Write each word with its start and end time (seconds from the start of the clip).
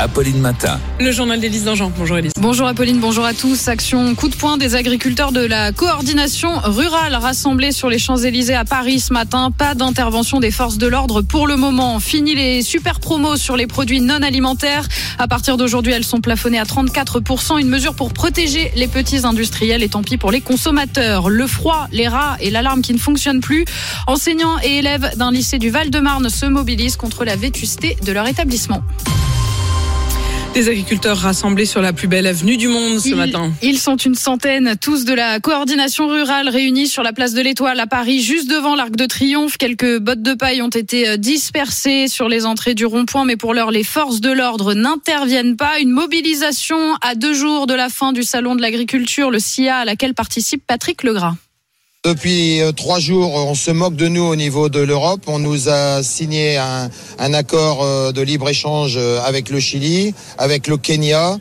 Apolline 0.00 0.38
Matin. 0.38 0.78
Le 1.00 1.10
journal 1.10 1.40
d'Élise 1.40 1.64
Dangean. 1.64 1.92
Bonjour 1.96 2.18
Élise. 2.18 2.32
Bonjour 2.38 2.68
Apolline, 2.68 3.00
bonjour 3.00 3.24
à 3.24 3.34
tous. 3.34 3.66
Action 3.66 4.14
coup 4.14 4.28
de 4.28 4.36
poing 4.36 4.56
des 4.56 4.76
agriculteurs 4.76 5.32
de 5.32 5.44
la 5.44 5.72
coordination 5.72 6.50
rurale 6.62 7.16
rassemblés 7.16 7.72
sur 7.72 7.88
les 7.88 7.98
Champs-Élysées 7.98 8.54
à 8.54 8.64
Paris 8.64 9.00
ce 9.00 9.12
matin. 9.12 9.50
Pas 9.50 9.74
d'intervention 9.74 10.38
des 10.38 10.52
forces 10.52 10.78
de 10.78 10.86
l'ordre 10.86 11.22
pour 11.22 11.48
le 11.48 11.56
moment. 11.56 11.98
Fini 11.98 12.36
les 12.36 12.62
super 12.62 13.00
promos 13.00 13.36
sur 13.36 13.56
les 13.56 13.66
produits 13.66 14.00
non 14.00 14.22
alimentaires. 14.22 14.86
À 15.18 15.26
partir 15.26 15.56
d'aujourd'hui, 15.56 15.92
elles 15.92 16.04
sont 16.04 16.20
plafonnées 16.20 16.60
à 16.60 16.64
34%. 16.64 17.58
Une 17.58 17.68
mesure 17.68 17.94
pour 17.94 18.12
protéger 18.12 18.70
les 18.76 18.86
petits 18.86 19.26
industriels 19.26 19.82
et 19.82 19.88
tant 19.88 20.02
pis 20.02 20.16
pour 20.16 20.30
les 20.30 20.40
consommateurs. 20.40 21.28
Le 21.28 21.46
froid, 21.48 21.88
les 21.90 22.06
rats 22.06 22.36
et 22.40 22.50
l'alarme 22.50 22.82
qui 22.82 22.92
ne 22.92 22.98
fonctionnent 22.98 23.40
plus. 23.40 23.64
Enseignants 24.06 24.58
et 24.62 24.78
élèves 24.78 25.10
d'un 25.16 25.32
lycée 25.32 25.58
du 25.58 25.70
Val-de-Marne 25.70 26.28
se 26.28 26.46
mobilisent 26.46 26.96
contre 26.96 27.24
la 27.24 27.34
vétusté 27.34 27.96
de 28.04 28.12
leur 28.12 28.28
établissement. 28.28 28.82
Des 30.58 30.68
agriculteurs 30.68 31.18
rassemblés 31.18 31.66
sur 31.66 31.80
la 31.80 31.92
plus 31.92 32.08
belle 32.08 32.26
avenue 32.26 32.56
du 32.56 32.66
monde 32.66 32.98
ce 32.98 33.10
ils, 33.10 33.14
matin. 33.14 33.52
Ils 33.62 33.78
sont 33.78 33.94
une 33.94 34.16
centaine, 34.16 34.74
tous 34.80 35.04
de 35.04 35.14
la 35.14 35.38
coordination 35.38 36.08
rurale 36.08 36.48
réunis 36.48 36.88
sur 36.88 37.04
la 37.04 37.12
place 37.12 37.32
de 37.32 37.40
l'Étoile 37.40 37.78
à 37.78 37.86
Paris, 37.86 38.20
juste 38.20 38.50
devant 38.50 38.74
l'Arc 38.74 38.90
de 38.96 39.06
Triomphe. 39.06 39.56
Quelques 39.56 40.00
bottes 40.00 40.20
de 40.20 40.34
paille 40.34 40.60
ont 40.60 40.68
été 40.68 41.16
dispersées 41.16 42.08
sur 42.08 42.28
les 42.28 42.44
entrées 42.44 42.74
du 42.74 42.86
rond-point, 42.86 43.24
mais 43.24 43.36
pour 43.36 43.54
l'heure, 43.54 43.70
les 43.70 43.84
forces 43.84 44.20
de 44.20 44.32
l'ordre 44.32 44.74
n'interviennent 44.74 45.54
pas. 45.54 45.78
Une 45.78 45.90
mobilisation 45.90 46.96
à 47.02 47.14
deux 47.14 47.34
jours 47.34 47.68
de 47.68 47.74
la 47.74 47.88
fin 47.88 48.12
du 48.12 48.24
Salon 48.24 48.56
de 48.56 48.60
l'agriculture, 48.60 49.30
le 49.30 49.38
SIA, 49.38 49.76
à 49.76 49.84
laquelle 49.84 50.14
participe 50.14 50.64
Patrick 50.66 51.04
Legras. 51.04 51.34
Depuis 52.04 52.60
trois 52.76 53.00
jours, 53.00 53.34
on 53.34 53.56
se 53.56 53.72
moque 53.72 53.96
de 53.96 54.06
nous 54.06 54.22
au 54.22 54.36
niveau 54.36 54.68
de 54.68 54.78
l'Europe. 54.78 55.22
On 55.26 55.40
nous 55.40 55.68
a 55.68 56.04
signé 56.04 56.56
un, 56.56 57.34
accord 57.34 58.12
de 58.12 58.22
libre-échange 58.22 58.96
avec 58.96 59.50
le 59.50 59.58
Chili, 59.58 60.14
avec 60.38 60.68
le 60.68 60.76
Kenya. 60.76 61.38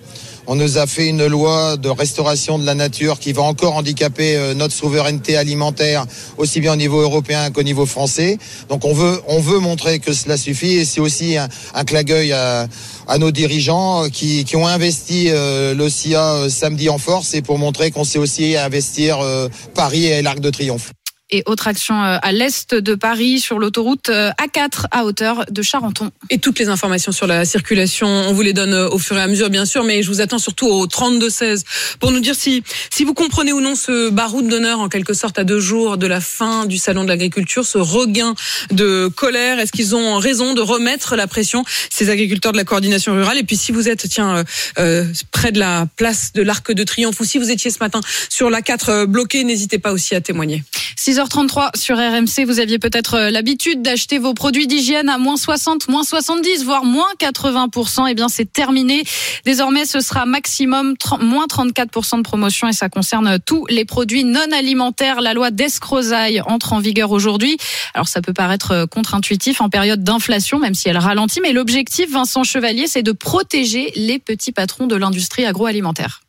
On 0.48 0.56
nous 0.56 0.80
a 0.80 0.88
fait 0.88 1.10
une 1.10 1.28
loi 1.28 1.78
de 1.78 1.90
restauration 1.90 2.58
de 2.58 2.66
la 2.66 2.74
nature 2.74 3.20
qui 3.20 3.34
va 3.34 3.44
encore 3.44 3.76
handicaper 3.76 4.56
notre 4.56 4.74
souveraineté 4.74 5.38
alimentaire, 5.38 6.08
aussi 6.38 6.60
bien 6.60 6.74
au 6.74 6.78
niveau 6.78 7.02
européen 7.02 7.52
qu'au 7.52 7.64
niveau 7.64 7.86
français. 7.86 8.40
Donc 8.68 8.84
on 8.84 8.94
veut, 8.94 9.22
on 9.28 9.40
veut 9.40 9.60
montrer 9.60 10.00
que 10.00 10.12
cela 10.12 10.38
suffit 10.38 10.78
et 10.78 10.86
c'est 10.86 11.02
aussi 11.02 11.38
un, 11.38 11.50
un 11.76 11.86
à, 12.32 12.68
à, 13.08 13.18
nos 13.18 13.32
dirigeants 13.32 14.10
qui, 14.10 14.44
qui 14.44 14.56
ont 14.56 14.68
investi 14.68 15.30
euh, 15.30 15.74
le 15.74 15.90
CIA 15.90 16.50
samedi 16.50 16.90
en 16.90 16.98
force 16.98 17.34
et 17.34 17.42
pour 17.42 17.58
montrer 17.58 17.92
qu'on 17.92 18.04
sait 18.04 18.20
aussi 18.20 18.56
investir 18.58 19.20
euh, 19.20 19.48
Paris 19.74 20.06
et 20.06 20.22
l'Arc 20.22 20.40
de 20.40 20.50
Triomphe 20.50 20.92
et 21.30 21.44
autre 21.46 21.68
action 21.68 22.02
à 22.02 22.32
l'est 22.32 22.74
de 22.74 22.96
Paris 22.96 23.40
sur 23.40 23.60
l'autoroute 23.60 24.10
A4 24.10 24.86
à 24.92 25.04
hauteur 25.04 25.46
de 25.50 25.62
Charenton. 25.62 26.12
Et 26.30 26.38
toutes 26.38 26.58
les 26.60 26.70
informations 26.70 27.12
sur 27.12 27.28
la 27.28 27.44
circulation, 27.44 28.08
on 28.08 28.34
vous 28.34 28.42
les 28.42 28.54
donne 28.54 28.74
au 28.74 28.98
fur 28.98 29.18
et 29.18 29.22
à 29.22 29.28
mesure 29.28 29.50
bien 29.50 29.66
sûr, 29.66 29.84
mais 29.84 30.04
je 30.04 30.10
vous 30.10 30.22
attends 30.22 30.40
surtout 30.40 30.68
au 30.68 30.88
32-16 30.88 31.64
pour 32.00 32.12
nous 32.12 32.20
dire 32.20 32.36
si, 32.36 32.64
si 32.90 33.04
vous 33.04 33.14
comprenez 33.14 33.52
ou 33.52 33.60
non 33.60 33.76
ce 33.76 34.10
baroud 34.10 34.48
d'honneur 34.48 34.80
en 34.80 34.88
quelque 34.88 35.14
sorte 35.14 35.38
à 35.38 35.44
deux 35.44 35.60
jours 35.60 35.98
de 35.98 36.08
la 36.08 36.22
fin 36.22 36.66
du 36.66 36.78
salon 36.78 37.04
de 37.04 37.10
l'agriculture, 37.10 37.66
ce 37.66 37.78
regain 37.78 38.34
de 38.72 39.08
colère. 39.08 39.60
Est-ce 39.60 39.72
qu'ils 39.72 39.96
ont 39.96 40.18
raison 40.20 40.54
de 40.54 40.62
remettre 40.62 41.16
la 41.16 41.28
pression, 41.28 41.66
ces 41.90 42.10
agriculteurs 42.10 42.54
de 42.54 42.58
la 42.58 42.64
coordination 42.64 43.14
rurale? 43.14 43.38
Et 43.38 43.44
puis 43.44 43.58
si 43.58 43.72
vous 43.72 43.90
êtes 43.90 44.08
tiens 44.08 44.46
euh, 44.80 45.06
près 45.32 45.52
de 45.52 45.60
la 45.60 45.88
place 45.98 46.32
de 46.34 46.42
l'Arc 46.42 46.72
de 46.72 46.84
Triomphe 46.84 47.20
ou 47.20 47.26
si 47.26 47.38
vous 47.38 47.52
étiez 47.52 47.72
ce 47.72 47.80
matin 47.80 48.00
sur 48.30 48.50
l'A4 48.50 49.06
bloqué, 49.06 49.44
n'hésitez 49.44 49.78
pas 49.78 49.92
aussi 49.92 50.16
à 50.16 50.22
témoigner. 50.22 50.64
6h33 51.18 51.76
sur 51.76 51.98
RMC, 51.98 52.46
vous 52.46 52.60
aviez 52.60 52.78
peut-être 52.78 53.18
l'habitude 53.32 53.82
d'acheter 53.82 54.20
vos 54.20 54.36
produits 54.36 54.68
d'hygiène 54.68 55.10
à 55.10 55.18
moins 55.18 55.36
60, 55.36 55.90
moins 55.90 56.04
70, 56.04 56.64
voire 56.64 56.86
moins 56.86 57.10
80%. 57.20 58.06
Eh 58.08 58.14
bien, 58.14 58.30
c'est 58.30 58.46
terminé. 58.46 59.04
Désormais, 59.44 59.86
ce 59.86 60.00
sera 60.00 60.28
maximum 60.28 60.96
30, 60.96 61.24
moins 61.24 61.48
34% 61.48 62.18
de 62.18 62.22
promotion 62.22 62.68
et 62.68 62.74
ça 62.74 62.90
concerne 62.90 63.40
tous 63.40 63.66
les 63.66 63.84
produits 63.84 64.26
non 64.26 64.52
alimentaires. 64.56 65.22
La 65.22 65.34
loi 65.34 65.50
d'escrozaille 65.50 66.40
entre 66.46 66.74
en 66.74 66.80
vigueur 66.80 67.10
aujourd'hui. 67.10 67.58
Alors, 67.96 68.08
ça 68.08 68.22
peut 68.22 68.34
paraître 68.34 68.86
contre-intuitif 68.86 69.60
en 69.60 69.70
période 69.70 70.04
d'inflation, 70.04 70.60
même 70.60 70.76
si 70.76 70.88
elle 70.88 71.00
ralentit. 71.00 71.42
Mais 71.42 71.52
l'objectif, 71.52 72.12
Vincent 72.12 72.44
Chevalier, 72.44 72.86
c'est 72.86 73.02
de 73.02 73.12
protéger 73.12 73.92
les 73.96 74.20
petits 74.20 74.52
patrons 74.52 74.86
de 74.86 74.96
l'industrie 74.96 75.46
agroalimentaire. 75.46 76.27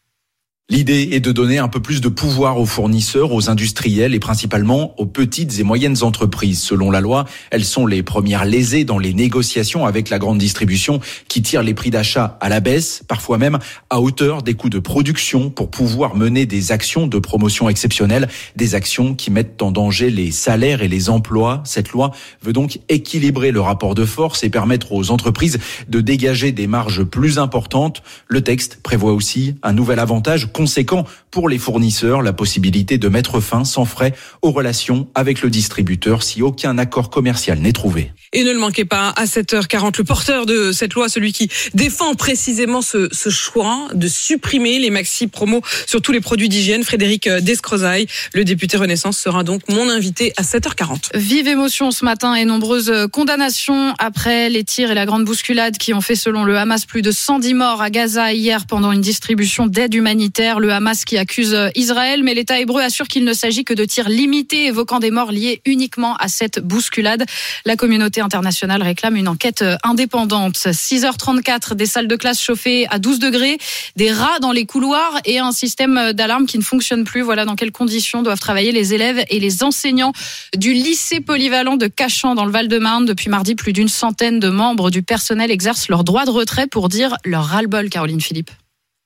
L'idée 0.70 1.08
est 1.12 1.20
de 1.20 1.32
donner 1.32 1.56
un 1.56 1.68
peu 1.68 1.80
plus 1.80 2.02
de 2.02 2.10
pouvoir 2.10 2.58
aux 2.58 2.66
fournisseurs, 2.66 3.32
aux 3.32 3.48
industriels 3.48 4.14
et 4.14 4.18
principalement 4.18 4.92
aux 5.00 5.06
petites 5.06 5.58
et 5.58 5.62
moyennes 5.62 6.02
entreprises. 6.02 6.60
Selon 6.60 6.90
la 6.90 7.00
loi, 7.00 7.24
elles 7.50 7.64
sont 7.64 7.86
les 7.86 8.02
premières 8.02 8.44
lésées 8.44 8.84
dans 8.84 8.98
les 8.98 9.14
négociations 9.14 9.86
avec 9.86 10.10
la 10.10 10.18
grande 10.18 10.36
distribution 10.36 11.00
qui 11.26 11.40
tire 11.40 11.62
les 11.62 11.72
prix 11.72 11.88
d'achat 11.88 12.36
à 12.42 12.50
la 12.50 12.60
baisse, 12.60 13.02
parfois 13.08 13.38
même 13.38 13.58
à 13.88 14.02
hauteur 14.02 14.42
des 14.42 14.52
coûts 14.52 14.68
de 14.68 14.78
production 14.78 15.48
pour 15.48 15.70
pouvoir 15.70 16.16
mener 16.16 16.44
des 16.44 16.70
actions 16.70 17.06
de 17.06 17.18
promotion 17.18 17.70
exceptionnelles, 17.70 18.28
des 18.54 18.74
actions 18.74 19.14
qui 19.14 19.30
mettent 19.30 19.62
en 19.62 19.70
danger 19.70 20.10
les 20.10 20.30
salaires 20.30 20.82
et 20.82 20.88
les 20.88 21.08
emplois. 21.08 21.62
Cette 21.64 21.92
loi 21.92 22.10
veut 22.42 22.52
donc 22.52 22.80
équilibrer 22.90 23.52
le 23.52 23.62
rapport 23.62 23.94
de 23.94 24.04
force 24.04 24.44
et 24.44 24.50
permettre 24.50 24.92
aux 24.92 25.10
entreprises 25.12 25.60
de 25.88 26.02
dégager 26.02 26.52
des 26.52 26.66
marges 26.66 27.04
plus 27.04 27.38
importantes. 27.38 28.02
Le 28.26 28.42
texte 28.42 28.80
prévoit 28.82 29.14
aussi 29.14 29.54
un 29.62 29.72
nouvel 29.72 29.98
avantage 29.98 30.52
conséquent 30.58 31.04
pour 31.30 31.48
les 31.48 31.56
fournisseurs, 31.56 32.20
la 32.20 32.32
possibilité 32.32 32.98
de 32.98 33.08
mettre 33.08 33.38
fin 33.38 33.62
sans 33.62 33.84
frais 33.84 34.12
aux 34.42 34.50
relations 34.50 35.06
avec 35.14 35.40
le 35.40 35.50
distributeur 35.50 36.24
si 36.24 36.42
aucun 36.42 36.78
accord 36.78 37.10
commercial 37.10 37.60
n'est 37.60 37.72
trouvé. 37.72 38.10
Et 38.32 38.42
ne 38.42 38.50
le 38.50 38.58
manquez 38.58 38.84
pas, 38.84 39.10
à 39.10 39.26
7h40, 39.26 39.94
le 39.98 40.04
porteur 40.04 40.46
de 40.46 40.72
cette 40.72 40.94
loi, 40.94 41.08
celui 41.08 41.32
qui 41.32 41.48
défend 41.74 42.14
précisément 42.14 42.82
ce, 42.82 43.08
ce 43.12 43.30
choix 43.30 43.86
de 43.94 44.08
supprimer 44.08 44.80
les 44.80 44.90
maxi 44.90 45.28
promos 45.28 45.62
sur 45.86 46.02
tous 46.02 46.10
les 46.10 46.20
produits 46.20 46.48
d'hygiène, 46.48 46.82
Frédéric 46.82 47.28
Descrozaille, 47.28 48.08
le 48.34 48.44
député 48.44 48.76
Renaissance, 48.76 49.16
sera 49.16 49.44
donc 49.44 49.62
mon 49.68 49.88
invité 49.88 50.32
à 50.36 50.42
7h40. 50.42 51.10
Vive 51.14 51.46
émotion 51.46 51.92
ce 51.92 52.04
matin 52.04 52.34
et 52.34 52.44
nombreuses 52.44 52.92
condamnations 53.12 53.94
après 54.00 54.50
les 54.50 54.64
tirs 54.64 54.90
et 54.90 54.94
la 54.94 55.06
grande 55.06 55.24
bousculade 55.24 55.78
qui 55.78 55.94
ont 55.94 56.00
fait, 56.00 56.16
selon 56.16 56.42
le 56.42 56.58
Hamas, 56.58 56.84
plus 56.84 57.02
de 57.02 57.12
110 57.12 57.54
morts 57.54 57.80
à 57.80 57.90
Gaza 57.90 58.32
hier 58.32 58.66
pendant 58.66 58.90
une 58.90 59.00
distribution 59.00 59.68
d'aide 59.68 59.94
humanitaire. 59.94 60.47
Le 60.56 60.72
Hamas 60.72 61.04
qui 61.04 61.18
accuse 61.18 61.56
Israël, 61.74 62.22
mais 62.22 62.34
l'État 62.34 62.58
hébreu 62.58 62.80
assure 62.80 63.06
qu'il 63.06 63.24
ne 63.24 63.32
s'agit 63.32 63.64
que 63.64 63.74
de 63.74 63.84
tirs 63.84 64.08
limités, 64.08 64.66
évoquant 64.66 64.98
des 64.98 65.10
morts 65.10 65.30
liés 65.30 65.60
uniquement 65.66 66.16
à 66.16 66.28
cette 66.28 66.60
bousculade. 66.60 67.24
La 67.66 67.76
communauté 67.76 68.20
internationale 68.22 68.82
réclame 68.82 69.16
une 69.16 69.28
enquête 69.28 69.62
indépendante. 69.84 70.56
6h34, 70.56 71.74
des 71.74 71.86
salles 71.86 72.08
de 72.08 72.16
classe 72.16 72.40
chauffées 72.40 72.86
à 72.88 72.98
12 72.98 73.18
degrés, 73.18 73.58
des 73.96 74.10
rats 74.10 74.38
dans 74.40 74.52
les 74.52 74.64
couloirs 74.64 75.18
et 75.24 75.38
un 75.38 75.52
système 75.52 76.12
d'alarme 76.12 76.46
qui 76.46 76.56
ne 76.56 76.62
fonctionne 76.62 77.04
plus. 77.04 77.20
Voilà 77.20 77.44
dans 77.44 77.54
quelles 77.54 77.72
conditions 77.72 78.22
doivent 78.22 78.40
travailler 78.40 78.72
les 78.72 78.94
élèves 78.94 79.24
et 79.28 79.40
les 79.40 79.62
enseignants 79.62 80.12
du 80.56 80.72
lycée 80.72 81.20
polyvalent 81.20 81.76
de 81.76 81.86
Cachan 81.86 82.34
dans 82.34 82.44
le 82.44 82.52
Val-de-Marne. 82.52 83.04
Depuis 83.04 83.28
mardi, 83.28 83.54
plus 83.54 83.72
d'une 83.72 83.88
centaine 83.88 84.40
de 84.40 84.48
membres 84.48 84.90
du 84.90 85.02
personnel 85.02 85.50
exercent 85.50 85.88
leur 85.88 86.04
droit 86.04 86.24
de 86.24 86.30
retrait 86.30 86.66
pour 86.66 86.88
dire 86.88 87.16
leur 87.24 87.44
ras-le-bol, 87.44 87.88
Caroline 87.90 88.20
Philippe. 88.20 88.50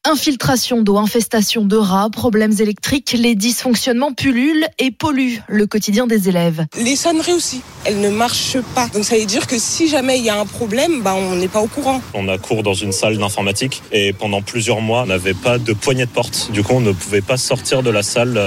Infiltration 0.04 0.82
d'eau, 0.82 0.98
infestation 0.98 1.64
de 1.64 1.76
rats, 1.76 2.10
problèmes 2.10 2.54
électriques, 2.58 3.14
les 3.16 3.36
dysfonctionnements 3.36 4.12
pullulent 4.12 4.66
et 4.80 4.90
polluent 4.90 5.40
le 5.46 5.68
quotidien 5.68 6.08
des 6.08 6.28
élèves. 6.28 6.66
Les 6.76 6.96
sonneries 6.96 7.34
aussi, 7.34 7.60
elles 7.84 8.00
ne 8.00 8.08
marchent 8.08 8.58
pas. 8.74 8.88
Donc 8.88 9.04
ça 9.04 9.16
veut 9.16 9.26
dire 9.26 9.46
que 9.46 9.60
si 9.60 9.86
jamais 9.86 10.18
il 10.18 10.24
y 10.24 10.28
a 10.28 10.40
un 10.40 10.44
problème, 10.44 11.02
bah 11.02 11.14
on 11.14 11.36
n'est 11.36 11.46
pas 11.46 11.60
au 11.60 11.68
courant. 11.68 12.02
On 12.14 12.26
a 12.26 12.36
cours 12.36 12.64
dans 12.64 12.74
une 12.74 12.90
salle 12.90 13.16
d'informatique 13.16 13.80
et 13.92 14.12
pendant 14.12 14.42
plusieurs 14.42 14.80
mois, 14.80 15.04
on 15.04 15.06
n'avait 15.06 15.34
pas 15.34 15.58
de 15.58 15.72
poignée 15.72 16.06
de 16.06 16.10
porte. 16.10 16.50
Du 16.50 16.64
coup, 16.64 16.72
on 16.72 16.80
ne 16.80 16.90
pouvait 16.90 17.20
pas 17.20 17.36
sortir 17.36 17.84
de 17.84 17.90
la 17.90 18.02
salle 18.02 18.40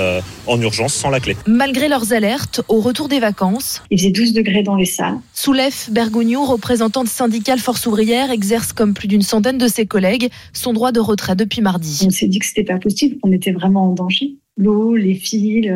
en 0.47 0.59
urgence 0.59 0.94
sans 0.94 1.09
la 1.09 1.21
clé. 1.21 1.38
Malgré 1.47 1.88
leurs 1.88 2.11
alertes, 2.11 2.63
au 2.67 2.81
retour 2.81 3.07
des 3.07 3.21
vacances, 3.21 3.81
il 3.91 3.97
faisait 3.97 4.12
12 4.12 4.33
degrés 4.33 4.62
dans 4.62 4.75
les 4.75 4.83
salles. 4.83 5.19
Soulef 5.33 5.89
Bergogneau, 5.89 6.44
représentante 6.44 7.07
syndicale 7.07 7.59
Force 7.59 7.85
ouvrière, 7.85 8.30
exerce 8.30 8.74
comme 8.74 8.94
plus 8.94 9.07
d'une 9.07 9.21
centaine 9.21 9.57
de 9.57 9.69
ses 9.69 9.85
collègues 9.85 10.30
son 10.51 10.74
droit 10.74 10.91
de 10.91 11.00
retrait 11.00 11.44
depuis 11.45 11.62
mardi. 11.62 12.03
On 12.06 12.09
s'est 12.09 12.27
dit 12.27 12.39
que 12.39 12.45
c'était 12.45 12.63
pas 12.63 12.77
possible, 12.77 13.18
qu'on 13.19 13.31
était 13.31 13.51
vraiment 13.51 13.89
en 13.89 13.94
danger. 13.94 14.36
L'eau, 14.57 14.95
les 14.95 15.15
fils, 15.15 15.68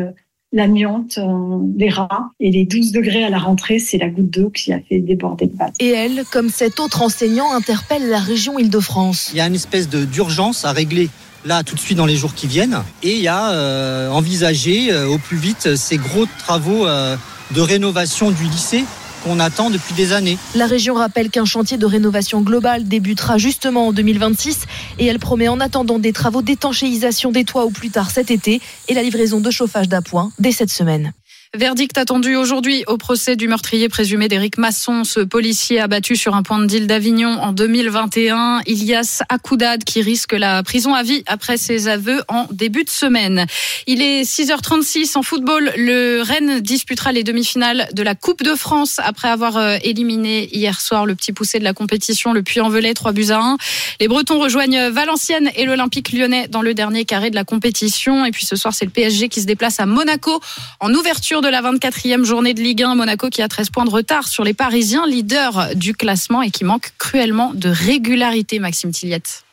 l'amiante, 0.52 1.18
euh, 1.18 1.58
les 1.76 1.90
rats. 1.90 2.30
Et 2.40 2.50
les 2.50 2.64
12 2.64 2.92
degrés 2.92 3.24
à 3.24 3.30
la 3.30 3.38
rentrée, 3.38 3.78
c'est 3.78 3.98
la 3.98 4.08
goutte 4.08 4.30
d'eau 4.30 4.50
qui 4.50 4.72
a 4.72 4.80
fait 4.80 4.98
déborder 4.98 5.46
le 5.46 5.56
vase. 5.56 5.72
Et 5.80 5.90
elle, 5.90 6.24
comme 6.30 6.48
cet 6.48 6.80
autre 6.80 7.02
enseignant, 7.02 7.52
interpelle 7.52 8.08
la 8.08 8.18
région 8.18 8.58
Île-de-France. 8.58 9.30
Il 9.32 9.38
y 9.38 9.40
a 9.40 9.46
une 9.46 9.54
espèce 9.54 9.88
de, 9.88 10.04
d'urgence 10.04 10.64
à 10.64 10.72
régler 10.72 11.08
là 11.44 11.62
tout 11.62 11.74
de 11.74 11.80
suite 11.80 11.96
dans 11.96 12.06
les 12.06 12.16
jours 12.16 12.34
qui 12.34 12.46
viennent. 12.46 12.82
Et 13.02 13.14
il 13.14 13.22
y 13.22 13.28
a 13.28 13.52
euh, 13.52 14.10
envisagé 14.10 14.92
euh, 14.92 15.06
au 15.06 15.18
plus 15.18 15.38
vite 15.38 15.76
ces 15.76 15.96
gros 15.96 16.26
travaux 16.38 16.86
euh, 16.86 17.16
de 17.54 17.60
rénovation 17.60 18.30
du 18.30 18.44
lycée 18.44 18.84
qu'on 19.22 19.40
attend 19.40 19.70
depuis 19.70 19.94
des 19.94 20.12
années. 20.12 20.38
La 20.54 20.66
région 20.66 20.94
rappelle 20.94 21.30
qu'un 21.30 21.44
chantier 21.44 21.78
de 21.78 21.86
rénovation 21.86 22.40
globale 22.40 22.84
débutera 22.84 23.38
justement 23.38 23.88
en 23.88 23.92
2026 23.92 24.66
et 24.98 25.06
elle 25.06 25.18
promet 25.18 25.48
en 25.48 25.60
attendant 25.60 25.98
des 25.98 26.12
travaux 26.12 26.42
d'étanchéisation 26.42 27.30
des 27.32 27.44
toits 27.44 27.64
au 27.64 27.70
plus 27.70 27.90
tard 27.90 28.10
cet 28.10 28.30
été 28.30 28.60
et 28.88 28.94
la 28.94 29.02
livraison 29.02 29.40
de 29.40 29.50
chauffage 29.50 29.88
d'appoint 29.88 30.32
dès 30.38 30.52
cette 30.52 30.70
semaine. 30.70 31.12
Verdict 31.56 31.98
attendu 31.98 32.36
aujourd'hui 32.36 32.84
au 32.86 32.96
procès 32.96 33.34
du 33.34 33.48
meurtrier 33.48 33.88
présumé 33.88 34.28
d'Éric 34.28 34.56
Masson, 34.56 35.02
ce 35.02 35.18
policier 35.18 35.80
abattu 35.80 36.14
sur 36.14 36.36
un 36.36 36.44
point 36.44 36.60
de 36.60 36.66
deal 36.66 36.86
d'Avignon 36.86 37.40
en 37.42 37.50
2021. 37.50 38.60
Ilias 38.66 39.22
Akoudad 39.28 39.82
qui 39.82 40.00
risque 40.00 40.32
la 40.32 40.62
prison 40.62 40.94
à 40.94 41.02
vie 41.02 41.24
après 41.26 41.56
ses 41.56 41.88
aveux 41.88 42.22
en 42.28 42.46
début 42.52 42.84
de 42.84 42.88
semaine. 42.88 43.46
Il 43.88 44.00
est 44.00 44.22
6h36 44.22 45.18
en 45.18 45.24
football. 45.24 45.72
Le 45.76 46.22
Rennes 46.22 46.60
disputera 46.60 47.10
les 47.10 47.24
demi-finales 47.24 47.88
de 47.94 48.04
la 48.04 48.14
Coupe 48.14 48.44
de 48.44 48.54
France 48.54 49.00
après 49.02 49.28
avoir 49.28 49.56
euh, 49.56 49.76
éliminé 49.82 50.48
hier 50.56 50.80
soir 50.80 51.04
le 51.04 51.16
petit 51.16 51.32
poussé 51.32 51.58
de 51.58 51.64
la 51.64 51.72
compétition, 51.72 52.32
le 52.32 52.44
Puy-en-Velay, 52.44 52.94
3 52.94 53.10
buts 53.10 53.30
à 53.30 53.40
1. 53.40 53.56
Les 53.98 54.06
Bretons 54.06 54.38
rejoignent 54.38 54.88
Valenciennes 54.90 55.50
et 55.56 55.64
l'Olympique 55.64 56.12
lyonnais 56.12 56.46
dans 56.46 56.62
le 56.62 56.74
dernier 56.74 57.04
carré 57.04 57.28
de 57.30 57.34
la 57.34 57.42
compétition. 57.42 58.24
Et 58.24 58.30
puis 58.30 58.46
ce 58.46 58.54
soir, 58.54 58.72
c'est 58.72 58.84
le 58.84 58.92
PSG 58.92 59.28
qui 59.28 59.40
se 59.40 59.46
déplace 59.46 59.80
à 59.80 59.86
Monaco 59.86 60.40
en 60.78 60.94
ouverture 60.94 61.39
de 61.40 61.48
la 61.48 61.62
24e 61.62 62.24
journée 62.24 62.54
de 62.54 62.60
Ligue 62.60 62.82
1. 62.82 62.94
Monaco 62.94 63.30
qui 63.30 63.40
a 63.40 63.48
13 63.48 63.70
points 63.70 63.84
de 63.84 63.90
retard 63.90 64.28
sur 64.28 64.44
les 64.44 64.52
Parisiens, 64.52 65.06
leaders 65.06 65.74
du 65.74 65.94
classement 65.94 66.42
et 66.42 66.50
qui 66.50 66.64
manque 66.64 66.92
cruellement 66.98 67.52
de 67.54 67.68
régularité, 67.68 68.58
Maxime 68.58 68.90
Tilliette. 68.90 69.44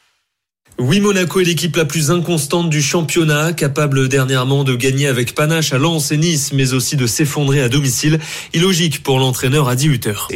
Oui, 0.80 1.00
Monaco 1.00 1.40
est 1.40 1.44
l'équipe 1.44 1.76
la 1.76 1.86
plus 1.86 2.12
inconstante 2.12 2.70
du 2.70 2.84
championnat, 2.84 3.52
capable 3.52 4.08
dernièrement 4.08 4.64
de 4.64 4.76
gagner 4.76 5.08
avec 5.08 5.34
panache 5.34 5.74
à 5.74 5.80
Lens 5.80 6.12
et 6.12 6.18
Nice, 6.18 6.52
mais 6.54 6.74
aussi 6.74 6.96
de 6.96 7.08
s'effondrer 7.08 7.62
à 7.62 7.68
domicile. 7.68 8.20
Illogique 8.54 9.02
pour 9.02 9.18
l'entraîneur 9.18 9.70
à 9.70 9.76
18h. 9.76 10.28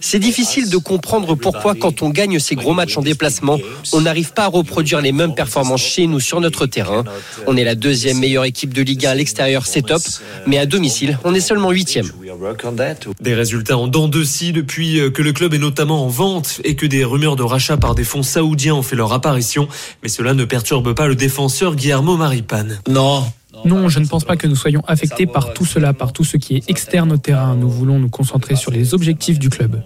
C'est 0.00 0.18
difficile 0.18 0.70
de 0.70 0.76
comprendre 0.78 1.34
pourquoi, 1.34 1.74
quand 1.74 2.00
on 2.00 2.08
gagne 2.08 2.38
ces 2.38 2.54
gros 2.54 2.72
matchs 2.72 2.96
en 2.96 3.02
déplacement, 3.02 3.58
on 3.92 4.00
n'arrive 4.00 4.32
pas 4.32 4.44
à 4.44 4.48
reproduire 4.48 5.02
les 5.02 5.12
mêmes 5.12 5.34
performances 5.34 5.82
chez 5.82 6.06
nous 6.06 6.20
sur 6.20 6.40
notre 6.40 6.64
terrain. 6.64 7.04
On 7.46 7.58
est 7.58 7.64
la 7.64 7.74
deuxième 7.74 8.18
meilleure 8.18 8.46
équipe 8.46 8.72
de 8.72 8.80
Ligue 8.80 9.04
1 9.04 9.10
à 9.10 9.14
l'extérieur, 9.14 9.66
c'est 9.66 9.82
top, 9.82 10.00
mais 10.46 10.56
à 10.56 10.64
domicile, 10.64 11.18
on 11.24 11.34
est 11.34 11.40
seulement 11.40 11.70
huitième. 11.72 12.10
Des 13.20 13.34
résultats 13.34 13.76
en 13.76 13.88
dents 13.88 14.08
de 14.08 14.24
scie 14.24 14.52
depuis 14.52 15.00
que 15.12 15.22
le 15.22 15.32
club 15.32 15.54
est 15.54 15.58
notamment 15.58 16.04
en 16.04 16.08
vente 16.08 16.60
et 16.64 16.74
que 16.74 16.86
des 16.86 17.04
rumeurs 17.04 17.36
de 17.36 17.42
rachat 17.42 17.76
par 17.76 17.94
des 17.94 18.04
fonds 18.04 18.22
saoudiens 18.22 18.74
ont 18.74 18.82
fait 18.82 18.96
leur 18.96 19.12
apparition. 19.12 19.68
Mais 20.02 20.08
cela 20.08 20.34
ne 20.34 20.44
perturbe 20.44 20.94
pas 20.94 21.06
le 21.06 21.14
défenseur 21.14 21.76
Guillermo 21.76 22.16
Maripane. 22.16 22.80
Non. 22.88 23.24
Non, 23.64 23.88
je 23.88 23.98
ne 23.98 24.06
pense 24.06 24.24
pas 24.24 24.36
que 24.36 24.46
nous 24.46 24.56
soyons 24.56 24.82
affectés 24.86 25.26
par 25.26 25.52
tout 25.52 25.66
cela, 25.66 25.92
par 25.92 26.12
tout 26.12 26.24
ce 26.24 26.36
qui 26.36 26.56
est 26.56 26.70
externe 26.70 27.12
au 27.12 27.18
terrain. 27.18 27.56
Nous 27.56 27.68
voulons 27.68 27.98
nous 27.98 28.08
concentrer 28.08 28.56
sur 28.56 28.70
les 28.70 28.94
objectifs 28.94 29.38
du 29.38 29.50
club. 29.50 29.82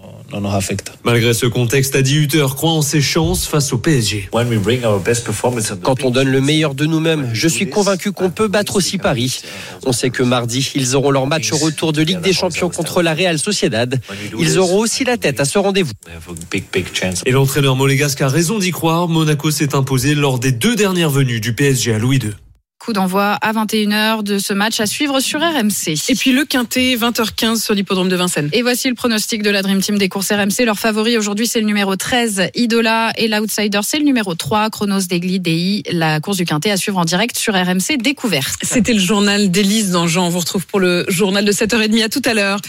Malgré 1.03 1.33
ce 1.33 1.45
contexte, 1.45 1.95
Adi 1.95 2.15
Hutter 2.15 2.45
croit 2.55 2.71
en 2.71 2.81
ses 2.81 3.01
chances 3.01 3.45
face 3.45 3.71
au 3.73 3.77
PSG. 3.77 4.29
Quand 5.81 6.03
on 6.03 6.09
donne 6.09 6.29
le 6.29 6.41
meilleur 6.41 6.75
de 6.75 6.85
nous-mêmes, 6.85 7.29
je 7.33 7.47
suis 7.47 7.69
convaincu 7.69 8.11
qu'on 8.11 8.29
peut 8.29 8.47
battre 8.47 8.75
aussi 8.75 8.97
Paris. 8.97 9.41
On 9.85 9.91
sait 9.91 10.09
que 10.09 10.23
mardi, 10.23 10.71
ils 10.75 10.95
auront 10.95 11.11
leur 11.11 11.27
match 11.27 11.51
au 11.53 11.57
retour 11.57 11.93
de 11.93 12.01
Ligue 12.01 12.21
des 12.21 12.33
Champions 12.33 12.69
contre 12.69 13.01
la 13.01 13.13
Real 13.13 13.39
Sociedad. 13.39 13.99
Ils 14.37 14.59
auront 14.59 14.79
aussi 14.79 15.03
la 15.03 15.17
tête 15.17 15.39
à 15.39 15.45
ce 15.45 15.57
rendez-vous. 15.57 15.93
Et 17.25 17.31
l'entraîneur 17.31 17.75
monégasque 17.75 18.21
a 18.21 18.27
raison 18.27 18.59
d'y 18.59 18.71
croire. 18.71 19.07
Monaco 19.07 19.51
s'est 19.51 19.75
imposé 19.75 20.15
lors 20.15 20.39
des 20.39 20.51
deux 20.51 20.75
dernières 20.75 21.09
venues 21.09 21.39
du 21.39 21.53
PSG 21.53 21.93
à 21.93 21.99
Louis 21.99 22.17
II. 22.17 22.31
Coup 22.85 22.93
d'envoi 22.93 23.31
à 23.41 23.51
21h 23.51 24.21
de 24.21 24.37
ce 24.37 24.53
match 24.53 24.79
à 24.79 24.85
suivre 24.85 25.19
sur 25.19 25.41
RMC. 25.41 25.95
Et 26.07 26.13
puis 26.13 26.31
le 26.31 26.45
quintet, 26.45 26.95
20h15 26.95 27.59
sur 27.59 27.73
l'hippodrome 27.73 28.09
de 28.09 28.15
Vincennes. 28.15 28.47
Et 28.53 28.61
voici 28.61 28.89
le 28.89 28.93
pronostic 28.93 29.41
de 29.41 29.49
la 29.49 29.63
Dream 29.63 29.81
Team 29.81 29.97
des 29.97 30.07
courses 30.07 30.31
RMC. 30.31 30.65
Leur 30.65 30.77
favori 30.77 31.17
aujourd'hui, 31.17 31.47
c'est 31.47 31.59
le 31.59 31.65
numéro 31.65 31.95
13, 31.95 32.51
Idola. 32.53 33.11
Et 33.17 33.27
l'outsider, 33.27 33.79
c'est 33.81 33.97
le 33.97 34.03
numéro 34.03 34.35
3, 34.35 34.69
Chronos 34.69 35.07
Degli 35.09 35.39
Dei. 35.39 35.81
La 35.91 36.19
course 36.19 36.37
du 36.37 36.45
quintet 36.45 36.69
à 36.69 36.77
suivre 36.77 36.99
en 36.99 37.05
direct 37.05 37.35
sur 37.35 37.55
RMC 37.55 37.97
Découverte. 37.97 38.59
C'était 38.61 38.93
le 38.93 38.99
journal 38.99 39.49
d'Élise 39.49 39.89
Dangean. 39.89 40.27
On 40.27 40.29
vous 40.29 40.37
retrouve 40.37 40.67
pour 40.67 40.79
le 40.79 41.05
journal 41.07 41.43
de 41.43 41.51
7h30. 41.51 42.03
À 42.03 42.09
tout 42.09 42.21
à 42.23 42.35
l'heure. 42.35 42.59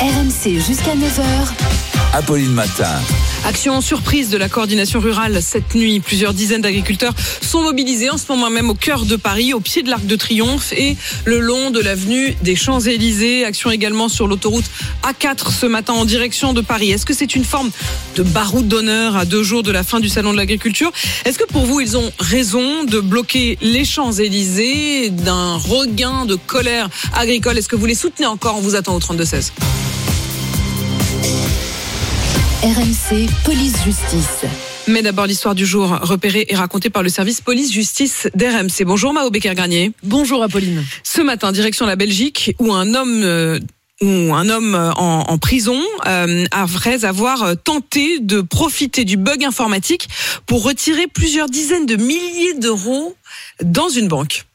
RMC 0.00 0.60
jusqu'à 0.60 0.96
9h. 0.96 1.22
Apolline 2.12 2.52
Matin. 2.52 2.90
Action 3.44 3.80
surprise 3.80 4.28
de 4.28 4.36
la 4.36 4.48
coordination 4.48 4.98
rurale 4.98 5.40
cette 5.40 5.74
nuit. 5.76 6.00
Plusieurs 6.00 6.34
dizaines 6.34 6.62
d'agriculteurs 6.62 7.12
sont 7.40 7.62
mobilisés 7.62 8.10
en 8.10 8.18
ce 8.18 8.24
moment 8.28 8.50
même 8.50 8.70
au 8.70 8.74
cœur 8.74 9.04
de 9.04 9.14
Paris, 9.14 9.54
au 9.54 9.60
pied 9.60 9.82
de 9.82 9.90
l'Arc 9.90 10.04
de 10.04 10.16
Triomphe 10.16 10.72
et 10.72 10.96
le 11.24 11.38
long 11.38 11.70
de 11.70 11.80
l'avenue 11.80 12.36
des 12.42 12.56
Champs-Élysées. 12.56 13.44
Action 13.44 13.70
également 13.70 14.08
sur 14.08 14.26
l'autoroute 14.26 14.64
A4 15.04 15.52
ce 15.52 15.66
matin 15.66 15.92
en 15.92 16.04
direction 16.04 16.52
de 16.52 16.60
Paris. 16.60 16.90
Est-ce 16.90 17.06
que 17.06 17.14
c'est 17.14 17.36
une 17.36 17.44
forme 17.44 17.70
de 18.16 18.24
baroud 18.24 18.66
d'honneur 18.66 19.16
à 19.16 19.24
deux 19.24 19.44
jours 19.44 19.62
de 19.62 19.70
la 19.70 19.84
fin 19.84 20.00
du 20.00 20.08
Salon 20.08 20.32
de 20.32 20.38
l'agriculture? 20.38 20.90
Est-ce 21.24 21.38
que 21.38 21.46
pour 21.46 21.66
vous, 21.66 21.80
ils 21.80 21.96
ont 21.96 22.12
raison 22.18 22.82
de 22.84 22.98
bloquer 22.98 23.58
les 23.60 23.84
Champs-Élysées 23.84 25.10
d'un 25.10 25.56
regain 25.56 26.26
de 26.26 26.34
colère 26.34 26.88
agricole? 27.14 27.58
Est-ce 27.58 27.68
que 27.68 27.76
vous 27.76 27.86
les 27.86 27.94
soutenez 27.94 28.26
encore? 28.26 28.56
On 28.56 28.60
vous 28.60 28.74
attend 28.74 28.94
au 28.96 29.00
32-16. 29.00 29.52
RMC 32.62 33.28
Police 33.44 33.84
Justice. 33.84 34.44
Mais 34.88 35.02
d'abord 35.02 35.26
l'histoire 35.26 35.54
du 35.54 35.66
jour 35.66 35.88
repérée 36.02 36.46
et 36.48 36.56
racontée 36.56 36.90
par 36.90 37.02
le 37.02 37.08
service 37.08 37.40
police-justice 37.40 38.28
d'RMC. 38.34 38.84
Bonjour 38.84 39.12
Mao 39.12 39.30
Becker-Garnier. 39.30 39.92
Bonjour 40.02 40.42
Apolline. 40.42 40.84
Ce 41.02 41.20
matin, 41.20 41.52
direction 41.52 41.86
la 41.86 41.96
Belgique, 41.96 42.54
où 42.58 42.72
un 42.72 42.94
homme... 42.94 43.22
Euh, 43.22 43.58
où 44.00 44.34
un 44.34 44.48
homme 44.48 44.74
en, 44.74 45.20
en 45.30 45.38
prison 45.38 45.80
euh, 46.06 46.44
après 46.50 47.04
avoir 47.04 47.54
tenté 47.62 48.18
de 48.18 48.40
profiter 48.40 49.04
du 49.04 49.16
bug 49.16 49.44
informatique 49.44 50.08
pour 50.46 50.64
retirer 50.64 51.06
plusieurs 51.06 51.48
dizaines 51.48 51.86
de 51.86 51.96
milliers 51.96 52.54
d'euros 52.54 53.14
dans 53.62 53.88
une 53.88 54.08
banque. 54.08 54.46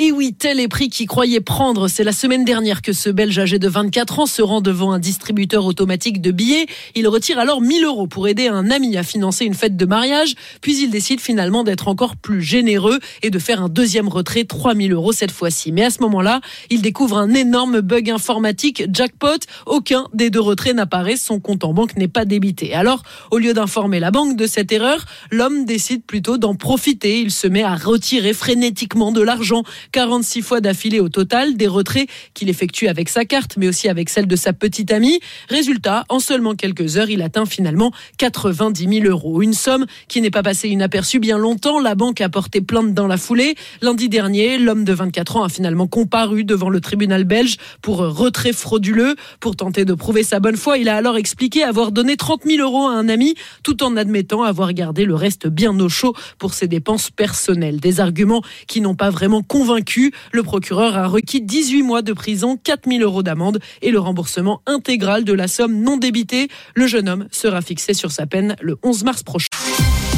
Et 0.00 0.10
oui, 0.10 0.34
tel 0.34 0.58
est 0.58 0.66
prix 0.66 0.88
qu'il 0.88 1.06
croyait 1.06 1.40
prendre. 1.40 1.86
C'est 1.86 2.02
la 2.02 2.10
semaine 2.10 2.44
dernière 2.44 2.82
que 2.82 2.92
ce 2.92 3.10
Belge 3.10 3.38
âgé 3.38 3.60
de 3.60 3.68
24 3.68 4.18
ans 4.18 4.26
se 4.26 4.42
rend 4.42 4.60
devant 4.60 4.90
un 4.90 4.98
distributeur 4.98 5.66
automatique 5.66 6.20
de 6.20 6.32
billets. 6.32 6.66
Il 6.96 7.06
retire 7.06 7.38
alors 7.38 7.60
1000 7.60 7.84
euros 7.84 8.08
pour 8.08 8.26
aider 8.26 8.48
un 8.48 8.72
ami 8.72 8.96
à 8.96 9.04
financer 9.04 9.44
une 9.44 9.54
fête 9.54 9.76
de 9.76 9.86
mariage. 9.86 10.34
Puis 10.60 10.82
il 10.82 10.90
décide 10.90 11.20
finalement 11.20 11.62
d'être 11.62 11.86
encore 11.86 12.16
plus 12.16 12.42
généreux 12.42 12.98
et 13.22 13.30
de 13.30 13.38
faire 13.38 13.62
un 13.62 13.68
deuxième 13.68 14.08
retrait, 14.08 14.42
3000 14.42 14.92
euros 14.92 15.12
cette 15.12 15.30
fois-ci. 15.30 15.70
Mais 15.70 15.84
à 15.84 15.90
ce 15.90 16.00
moment-là, 16.00 16.40
il 16.70 16.82
découvre 16.82 17.16
un 17.16 17.32
énorme 17.32 17.80
bug 17.80 18.10
informatique. 18.10 18.86
Jackpot, 18.92 19.46
aucun 19.64 20.08
des 20.12 20.28
deux 20.28 20.40
retraits 20.40 20.74
n'apparaît. 20.74 21.16
Son 21.16 21.38
compte 21.38 21.62
en 21.62 21.72
banque 21.72 21.96
n'est 21.96 22.08
pas 22.08 22.24
débité. 22.24 22.74
Alors, 22.74 23.04
au 23.30 23.38
lieu 23.38 23.54
d'informer 23.54 24.00
la 24.00 24.10
banque 24.10 24.36
de 24.36 24.48
cette 24.48 24.72
erreur, 24.72 25.04
l'homme 25.30 25.64
décide 25.64 26.04
plutôt 26.04 26.36
d'en 26.36 26.56
profiter. 26.56 27.20
Il 27.20 27.30
se 27.30 27.46
met 27.46 27.62
à 27.62 27.76
retirer 27.76 28.32
frénétiquement 28.32 29.12
de 29.12 29.20
l'argent 29.20 29.62
46 29.94 30.42
fois 30.42 30.60
d'affilée 30.60 30.98
au 30.98 31.08
total, 31.08 31.56
des 31.56 31.68
retraits 31.68 32.08
qu'il 32.34 32.48
effectue 32.48 32.88
avec 32.88 33.08
sa 33.08 33.24
carte, 33.24 33.56
mais 33.56 33.68
aussi 33.68 33.88
avec 33.88 34.08
celle 34.08 34.26
de 34.26 34.34
sa 34.34 34.52
petite 34.52 34.90
amie. 34.90 35.20
Résultat, 35.48 36.04
en 36.08 36.18
seulement 36.18 36.56
quelques 36.56 36.96
heures, 36.96 37.10
il 37.10 37.22
atteint 37.22 37.46
finalement 37.46 37.92
90 38.18 38.88
000 39.02 39.06
euros. 39.06 39.40
Une 39.40 39.52
somme 39.52 39.86
qui 40.08 40.20
n'est 40.20 40.32
pas 40.32 40.42
passée 40.42 40.68
inaperçue 40.68 41.20
bien 41.20 41.38
longtemps. 41.38 41.78
La 41.78 41.94
banque 41.94 42.20
a 42.20 42.28
porté 42.28 42.60
plainte 42.60 42.92
dans 42.92 43.06
la 43.06 43.16
foulée. 43.16 43.54
Lundi 43.82 44.08
dernier, 44.08 44.58
l'homme 44.58 44.82
de 44.82 44.92
24 44.92 45.36
ans 45.36 45.44
a 45.44 45.48
finalement 45.48 45.86
comparu 45.86 46.42
devant 46.42 46.70
le 46.70 46.80
tribunal 46.80 47.22
belge 47.22 47.58
pour 47.80 47.98
retrait 47.98 48.52
frauduleux. 48.52 49.14
Pour 49.38 49.54
tenter 49.54 49.84
de 49.84 49.94
prouver 49.94 50.24
sa 50.24 50.40
bonne 50.40 50.56
foi, 50.56 50.76
il 50.76 50.88
a 50.88 50.96
alors 50.96 51.16
expliqué 51.16 51.62
avoir 51.62 51.92
donné 51.92 52.16
30 52.16 52.42
000 52.44 52.60
euros 52.60 52.88
à 52.88 52.94
un 52.94 53.08
ami, 53.08 53.36
tout 53.62 53.84
en 53.84 53.96
admettant 53.96 54.42
avoir 54.42 54.72
gardé 54.72 55.04
le 55.04 55.14
reste 55.14 55.46
bien 55.46 55.78
au 55.78 55.88
chaud 55.88 56.14
pour 56.38 56.52
ses 56.52 56.66
dépenses 56.66 57.12
personnelles. 57.12 57.78
Des 57.78 58.00
arguments 58.00 58.42
qui 58.66 58.80
n'ont 58.80 58.96
pas 58.96 59.10
vraiment 59.10 59.44
convaincu. 59.44 59.83
Le 60.32 60.42
procureur 60.42 60.96
a 60.96 61.06
requis 61.06 61.40
18 61.40 61.82
mois 61.82 62.02
de 62.02 62.12
prison, 62.12 62.58
4 62.62 62.88
000 62.88 63.02
euros 63.02 63.22
d'amende 63.22 63.60
et 63.82 63.90
le 63.90 63.98
remboursement 63.98 64.60
intégral 64.66 65.24
de 65.24 65.32
la 65.32 65.48
somme 65.48 65.80
non 65.80 65.96
débitée. 65.96 66.48
Le 66.74 66.86
jeune 66.86 67.08
homme 67.08 67.26
sera 67.30 67.60
fixé 67.60 67.94
sur 67.94 68.12
sa 68.12 68.26
peine 68.26 68.56
le 68.60 68.76
11 68.82 69.04
mars 69.04 69.22
prochain. 69.22 69.48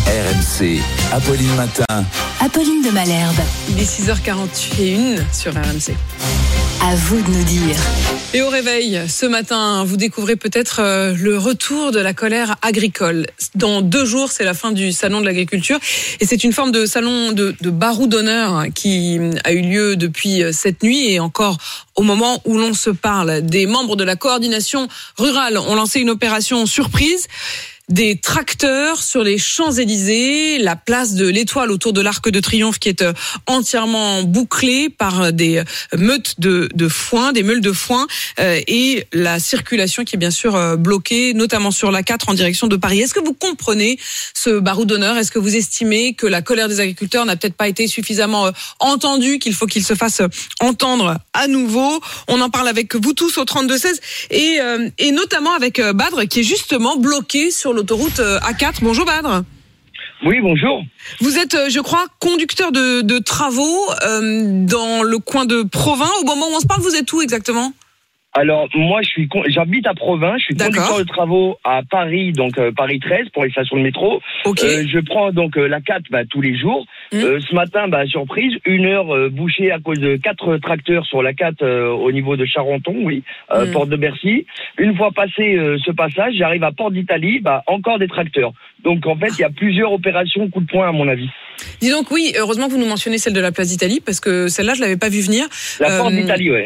RMC, 0.06 0.80
Apolline 1.12 1.54
Matin. 1.56 2.04
Apolline 2.40 2.82
de 2.82 2.90
Malherbe. 2.90 3.40
Il 3.70 3.80
est 3.80 3.84
6h41 3.84 5.20
sur 5.32 5.52
RMC. 5.52 5.94
À 6.82 6.94
vous 6.94 7.20
de 7.20 7.30
nous 7.30 7.44
dire. 7.44 7.76
Et 8.34 8.42
au 8.42 8.48
réveil, 8.48 9.00
ce 9.08 9.26
matin, 9.26 9.84
vous 9.84 9.96
découvrez 9.96 10.36
peut-être 10.36 10.80
euh, 10.80 11.14
le 11.14 11.38
retour 11.38 11.90
de 11.90 12.00
la 12.00 12.12
colère 12.12 12.56
agricole. 12.62 13.26
Dans 13.54 13.82
deux 13.82 14.04
jours, 14.04 14.30
c'est 14.30 14.44
la 14.44 14.54
fin 14.54 14.72
du 14.72 14.92
salon 14.92 15.20
de 15.20 15.26
l'agriculture. 15.26 15.78
Et 16.20 16.26
c'est 16.26 16.44
une 16.44 16.52
forme 16.52 16.72
de 16.72 16.86
salon 16.86 17.32
de, 17.32 17.54
de 17.60 17.70
barou 17.70 18.06
d'honneur 18.06 18.66
qui 18.74 19.18
a 19.44 19.52
eu 19.52 19.62
lieu 19.62 19.96
depuis 19.96 20.42
euh, 20.42 20.52
cette 20.52 20.82
nuit 20.82 21.12
et 21.12 21.20
encore 21.20 21.58
au 21.94 22.02
moment 22.02 22.40
où 22.44 22.58
l'on 22.58 22.74
se 22.74 22.90
parle. 22.90 23.42
Des 23.42 23.66
membres 23.66 23.96
de 23.96 24.04
la 24.04 24.16
coordination 24.16 24.88
rurale 25.18 25.58
ont 25.58 25.74
lancé 25.74 26.00
une 26.00 26.10
opération 26.10 26.66
surprise. 26.66 27.26
Des 27.88 28.16
tracteurs 28.16 29.02
sur 29.02 29.22
les 29.22 29.38
Champs-Élysées, 29.38 30.58
la 30.58 30.74
place 30.74 31.14
de 31.14 31.28
l'Étoile 31.28 31.70
autour 31.70 31.92
de 31.92 32.00
l'Arc 32.00 32.28
de 32.28 32.40
Triomphe 32.40 32.78
qui 32.78 32.88
est 32.88 33.02
euh, 33.02 33.12
entièrement 33.46 34.24
bouclée 34.24 34.88
par 34.88 35.32
des 35.32 35.62
meutes 35.96 36.40
de, 36.40 36.88
foin, 36.88 37.32
des 37.32 37.42
meules 37.42 37.60
de 37.60 37.72
foin, 37.72 38.06
euh, 38.40 38.60
et 38.66 39.06
la 39.12 39.38
circulation 39.38 40.04
qui 40.04 40.16
est 40.16 40.18
bien 40.18 40.30
sûr 40.30 40.56
euh, 40.56 40.76
bloquée, 40.76 41.34
notamment 41.34 41.70
sur 41.70 41.90
la 41.90 42.02
4 42.02 42.28
en 42.28 42.34
direction 42.34 42.66
de 42.66 42.76
Paris. 42.76 43.00
Est-ce 43.00 43.14
que 43.14 43.24
vous 43.24 43.34
comprenez 43.34 43.98
ce 44.34 44.58
baroud 44.58 44.88
d'honneur? 44.88 45.16
Est-ce 45.16 45.30
que 45.30 45.38
vous 45.38 45.56
estimez 45.56 46.14
que 46.14 46.26
la 46.26 46.42
colère 46.42 46.68
des 46.68 46.80
agriculteurs 46.80 47.24
n'a 47.24 47.36
peut-être 47.36 47.54
pas 47.54 47.68
été 47.68 47.86
suffisamment 47.86 48.46
euh, 48.46 48.50
entendue, 48.80 49.38
qu'il 49.38 49.54
faut 49.54 49.66
qu'il 49.66 49.84
se 49.84 49.94
fasse 49.94 50.20
euh, 50.20 50.28
entendre 50.60 51.18
à 51.32 51.48
nouveau? 51.48 52.00
On 52.28 52.40
en 52.40 52.50
parle 52.50 52.68
avec 52.68 52.94
vous 52.94 53.12
tous 53.12 53.38
au 53.38 53.44
32-16 53.44 54.00
et, 54.30 54.60
euh, 54.60 54.88
et 54.98 55.12
notamment 55.12 55.52
avec 55.52 55.78
euh, 55.78 55.92
Badre 55.92 56.24
qui 56.24 56.40
est 56.40 56.44
justement 56.44 56.96
bloqué 56.96 57.50
sur 57.50 57.72
l'autoroute 57.76 58.18
euh, 58.18 58.40
A4. 58.40 58.78
Bonjour 58.82 59.04
Badre. 59.04 59.44
Oui, 60.24 60.40
bonjour. 60.40 60.82
Vous 61.20 61.38
êtes, 61.38 61.54
euh, 61.54 61.68
je 61.68 61.78
crois, 61.78 62.06
conducteur 62.18 62.72
de, 62.72 63.02
de 63.02 63.18
travaux 63.18 63.78
euh, 64.02 64.64
dans 64.64 65.02
le 65.02 65.18
coin 65.18 65.44
de 65.44 65.62
Provins. 65.62 66.10
Au 66.22 66.24
moment 66.24 66.46
où 66.46 66.56
on 66.56 66.60
se 66.60 66.66
parle, 66.66 66.80
vous 66.80 66.96
êtes 66.96 67.12
où 67.12 67.20
exactement? 67.20 67.72
Alors 68.38 68.68
moi, 68.74 69.00
je 69.02 69.08
suis 69.08 69.28
con- 69.28 69.42
j'habite 69.48 69.86
à 69.86 69.94
Provins, 69.94 70.36
je 70.38 70.44
suis 70.44 70.54
conducteur 70.66 70.98
de 70.98 71.04
travaux 71.04 71.56
à 71.64 71.80
Paris, 71.88 72.32
donc 72.32 72.58
euh, 72.58 72.70
Paris 72.70 73.00
13 73.00 73.30
pour 73.32 73.44
les 73.44 73.50
stations 73.50 73.76
de 73.78 73.82
métro. 73.82 74.20
Euh, 74.66 74.84
je 74.86 74.98
prends 75.00 75.32
donc 75.32 75.56
euh, 75.56 75.66
la 75.66 75.80
4 75.80 76.02
bah, 76.10 76.24
tous 76.28 76.42
les 76.42 76.56
jours. 76.56 76.84
Mmh. 77.12 77.16
Euh, 77.16 77.40
ce 77.40 77.54
matin, 77.54 77.88
bah, 77.88 78.04
surprise, 78.06 78.52
une 78.66 78.84
heure 78.84 79.14
euh, 79.14 79.30
bouchée 79.30 79.72
à 79.72 79.78
cause 79.78 79.98
de 79.98 80.16
quatre 80.16 80.58
tracteurs 80.58 81.06
sur 81.06 81.22
la 81.22 81.32
4 81.32 81.62
euh, 81.62 81.88
au 81.88 82.12
niveau 82.12 82.36
de 82.36 82.44
Charenton, 82.44 82.94
oui, 83.04 83.22
euh, 83.52 83.66
Mmh. 83.66 83.72
porte 83.72 83.88
de 83.88 83.96
Bercy. 83.96 84.46
Une 84.78 84.94
fois 84.96 85.10
passé 85.12 85.56
euh, 85.56 85.78
ce 85.84 85.90
passage, 85.92 86.34
j'arrive 86.36 86.62
à 86.64 86.72
Porte 86.72 86.92
d'Italie, 86.92 87.40
bah, 87.40 87.62
encore 87.66 87.98
des 87.98 88.08
tracteurs. 88.08 88.52
Donc 88.84 89.06
en 89.06 89.16
fait, 89.16 89.28
il 89.38 89.40
y 89.40 89.44
a 89.44 89.50
plusieurs 89.50 89.92
opérations 89.92 90.48
coup 90.50 90.60
de 90.60 90.66
poing 90.66 90.88
à 90.88 90.92
mon 90.92 91.08
avis. 91.08 91.30
Dis 91.80 91.90
donc 91.90 92.10
oui, 92.10 92.32
heureusement 92.38 92.66
que 92.66 92.72
vous 92.72 92.78
nous 92.78 92.86
mentionnez 92.86 93.18
celle 93.18 93.32
de 93.32 93.40
la 93.40 93.52
place 93.52 93.68
d'Italie 93.68 94.00
parce 94.00 94.20
que 94.20 94.48
celle-là 94.48 94.74
je 94.74 94.80
l'avais 94.80 94.96
pas 94.96 95.08
vu 95.08 95.20
venir. 95.20 95.46
La 95.80 95.98
Porte 95.98 96.12
Euh, 96.12 96.20
d'Italie, 96.20 96.50
ouais. 96.50 96.64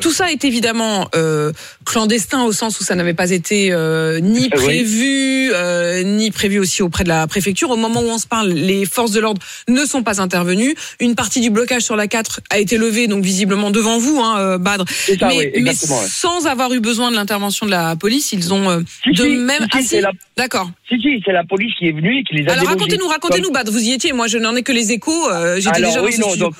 Tout 0.00 0.12
ça 0.12 0.30
est 0.32 0.44
évidemment 0.44 1.08
euh, 1.14 1.52
clandestin 1.84 2.44
au 2.44 2.52
sens 2.52 2.80
où 2.80 2.84
ça 2.84 2.94
n'avait 2.94 3.14
pas 3.14 3.30
été 3.30 3.72
euh, 3.72 4.20
ni 4.20 4.44
Euh, 4.46 4.48
oui. 4.58 4.64
prévu, 4.64 5.50
euh, 5.54 6.02
ni 6.02 6.30
prévu 6.30 6.58
aussi 6.58 6.82
auprès 6.82 7.04
de 7.04 7.08
la 7.08 7.26
préfecture. 7.26 7.70
Au 7.70 7.76
moment 7.76 8.00
où 8.00 8.08
on 8.08 8.18
se 8.18 8.26
parle, 8.26 8.48
les 8.52 8.84
forces 8.86 9.12
de 9.12 9.20
l'ordre 9.20 9.40
ne 9.68 9.84
sont 9.84 10.02
pas 10.02 10.20
intervenues. 10.20 10.74
Une 11.00 11.14
partie 11.14 11.40
du 11.40 11.50
blocage 11.50 11.82
sur 11.82 11.96
la 11.96 12.06
4 12.06 12.40
a 12.50 12.58
été 12.58 12.76
levée, 12.78 13.06
donc 13.08 13.24
visiblement 13.24 13.70
devant 13.70 13.98
vous, 13.98 14.20
hein, 14.20 14.38
euh, 14.38 14.58
Badre. 14.58 14.84
Ça, 14.88 15.12
mais, 15.22 15.26
oui, 15.28 15.36
mais 15.54 15.58
exactement, 15.58 16.00
ouais. 16.00 16.06
sans 16.08 16.46
avoir 16.46 16.72
eu 16.72 16.80
besoin 16.80 17.10
de 17.10 17.16
l'intervention 17.16 17.66
de 17.66 17.70
la 17.70 17.96
police, 17.96 18.32
ils 18.32 18.52
ont 18.52 18.68
euh, 18.70 18.80
Si, 19.04 19.10
de 19.12 19.24
si, 19.24 19.30
même. 19.30 19.66
si, 19.82 19.98
Ah, 20.04 20.10
D'accord. 20.36 20.70
Si, 20.88 21.00
si, 21.00 21.20
c'est 21.24 21.32
la 21.32 21.44
police 21.44 21.74
qui 21.78 21.88
est 21.88 21.92
venue 21.92 22.18
et 22.18 22.22
qui 22.24 22.34
les 22.34 22.42
a 22.48 22.52
Alors 22.52 22.60
délogés. 22.64 22.74
racontez-nous, 22.78 23.08
racontez-nous, 23.08 23.44
Comme- 23.44 23.52
Badre. 23.54 23.72
Vous 23.72 23.82
y 23.88 23.92
étiez. 23.92 24.12
Moi, 24.12 24.26
je 24.28 24.38
n'en 24.38 24.54
ai 24.54 24.62
que 24.62 24.72
les 24.72 24.92
échos. 24.92 25.28
euh, 25.32 25.56
J'étais 25.56 25.76
Alors 25.82 25.90
déjà 25.90 26.02
oui, 26.04 26.18
dans 26.18 26.28
non, 26.28 26.36
donc, 26.36 26.54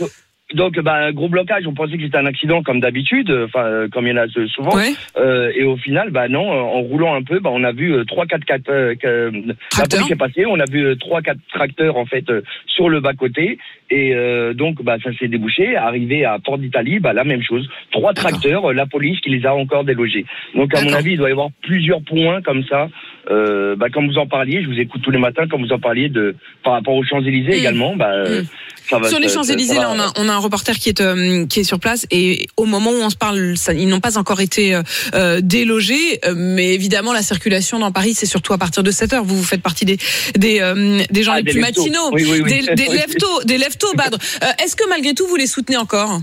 donc 0.55 0.79
bah, 0.81 1.11
gros 1.13 1.29
blocage, 1.29 1.67
on 1.67 1.75
pensait 1.75 1.97
que 1.97 2.05
c'était 2.05 2.19
un 2.19 2.27
accident 2.27 2.63
comme 2.63 2.79
d'habitude, 2.81 3.31
enfin 3.47 3.65
euh, 3.65 3.89
comme 3.89 4.07
il 4.07 4.11
y 4.11 4.19
en 4.19 4.23
a 4.23 4.29
souvent. 4.55 4.75
Ouais. 4.77 4.93
Euh, 5.17 5.51
et 5.57 5.65
au 5.65 5.77
final, 5.77 6.11
bah 6.11 6.29
non, 6.29 6.53
euh, 6.53 6.61
en 6.61 6.83
roulant 6.83 7.15
un 7.15 7.23
peu, 7.25 7.41
bah, 7.41 7.51
on 7.53 7.65
a 7.65 7.73
vu 7.73 7.93
euh, 7.93 8.05
trois, 8.05 8.27
quatre, 8.27 8.45
quatre, 8.45 8.69
la 8.71 9.55
Tracteurs. 9.71 10.01
police 10.01 10.13
est 10.13 10.17
passée, 10.17 10.47
on 10.47 10.59
a 10.61 10.65
vu 10.71 10.97
trois, 10.99 11.21
quatre 11.23 11.41
tracteurs 11.53 11.97
en 11.97 12.07
fait 12.07 12.29
euh, 12.31 12.43
sur 12.67 12.89
le 12.89 13.01
bas 13.01 13.13
côté, 13.15 13.59
et 13.91 14.15
euh, 14.15 14.55
donc 14.55 14.83
bah 14.85 14.97
ça 15.03 15.11
s'est 15.19 15.27
débouché. 15.29 15.77
Arrivé 15.77 16.25
à 16.25 16.39
Port 16.39 16.59
d'Italie, 16.59 17.01
bah 17.01 17.13
la 17.13 17.25
même 17.25 17.43
chose, 17.43 17.69
trois 17.91 18.13
tracteurs, 18.13 18.73
la 18.73 18.87
police 18.87 19.21
qui 19.21 19.31
les 19.31 19.47
a 19.47 19.55
encore 19.55 19.83
délogés. 19.85 20.27
Donc 20.55 20.73
à 20.77 20.83
mon 20.83 20.93
avis, 20.93 21.13
il 21.13 21.19
doit 21.19 21.29
y 21.29 21.33
avoir 21.33 21.49
plusieurs 21.63 22.03
points 22.03 22.41
comme 22.43 22.63
ça. 22.65 22.89
Euh, 23.31 23.75
bah, 23.77 23.87
comme 23.93 24.07
vous 24.09 24.19
en 24.19 24.27
parliez, 24.27 24.63
je 24.63 24.69
vous 24.69 24.79
écoute 24.79 25.03
tous 25.03 25.11
les 25.11 25.19
matins, 25.19 25.47
comme 25.51 25.65
vous 25.65 25.73
en 25.73 25.79
parliez 25.81 26.09
de 26.09 26.37
par 26.63 26.75
rapport 26.75 26.95
aux 26.95 27.05
Champs 27.05 27.21
Élysées 27.21 27.51
Mm. 27.57 27.59
également, 27.61 27.97
bah 27.97 28.11
euh, 28.13 28.43
Mm. 28.43 28.47
ça 28.89 28.99
va. 29.01 29.09
Sur 29.09 29.19
les 29.19 29.29
Champs-Élysées, 29.29 29.75
là, 29.77 29.91
on 29.93 29.99
a, 29.99 30.13
on 30.17 30.29
a 30.29 30.33
un 30.33 30.39
reporter 30.39 30.77
qui 30.79 30.91
est, 30.91 31.01
euh, 31.01 31.45
qui 31.47 31.61
est 31.61 31.65
sur 31.65 31.81
place 31.81 32.07
et 32.13 32.47
au 32.57 32.67
moment 32.67 32.91
où 32.91 33.03
on 33.03 33.11
se 33.11 33.17
parle, 33.17 33.57
ça, 33.57 33.73
ils 33.73 33.89
n'ont 33.89 33.99
pas 34.01 34.17
encore 34.17 34.41
été 34.41 34.75
euh, 34.77 34.83
euh, 35.15 35.41
délogés, 35.43 36.21
euh, 36.25 36.35
mais 36.37 36.73
évidemment, 36.75 37.13
la 37.13 37.23
circulation 37.23 37.79
dans 37.81 37.91
Paris, 37.91 38.15
c'est 38.15 38.27
surtout 38.27 38.53
à 38.53 38.59
partir 38.59 38.83
de 38.85 38.91
7 38.93 39.13
heures. 39.15 39.25
Vous, 39.25 39.37
vous 39.37 39.43
faites 39.45 39.63
partie 39.63 39.85
des, 39.85 39.99
des, 40.39 40.61
euh, 40.61 41.03
des 41.11 41.23
gens 41.25 41.33
Ah, 41.35 41.39
les 41.39 41.43
des 41.43 41.51
plus 41.53 41.61
leftos. 41.61 41.83
matinaux, 41.83 42.11
Oui, 42.13 42.25
oui, 42.31 42.41
oui. 42.45 42.51
des, 42.67 42.75
des 42.77 42.87
leftos, 42.93 43.43
des 43.45 43.59
leftos, 43.59 43.93
Badre. 43.97 44.19
Euh, 44.45 44.47
Est-ce 44.65 44.77
que 44.77 44.89
malgré 44.89 45.15
tout, 45.15 45.27
vous 45.27 45.37
les 45.37 45.49
soutenez 45.49 45.77
encore? 45.79 46.21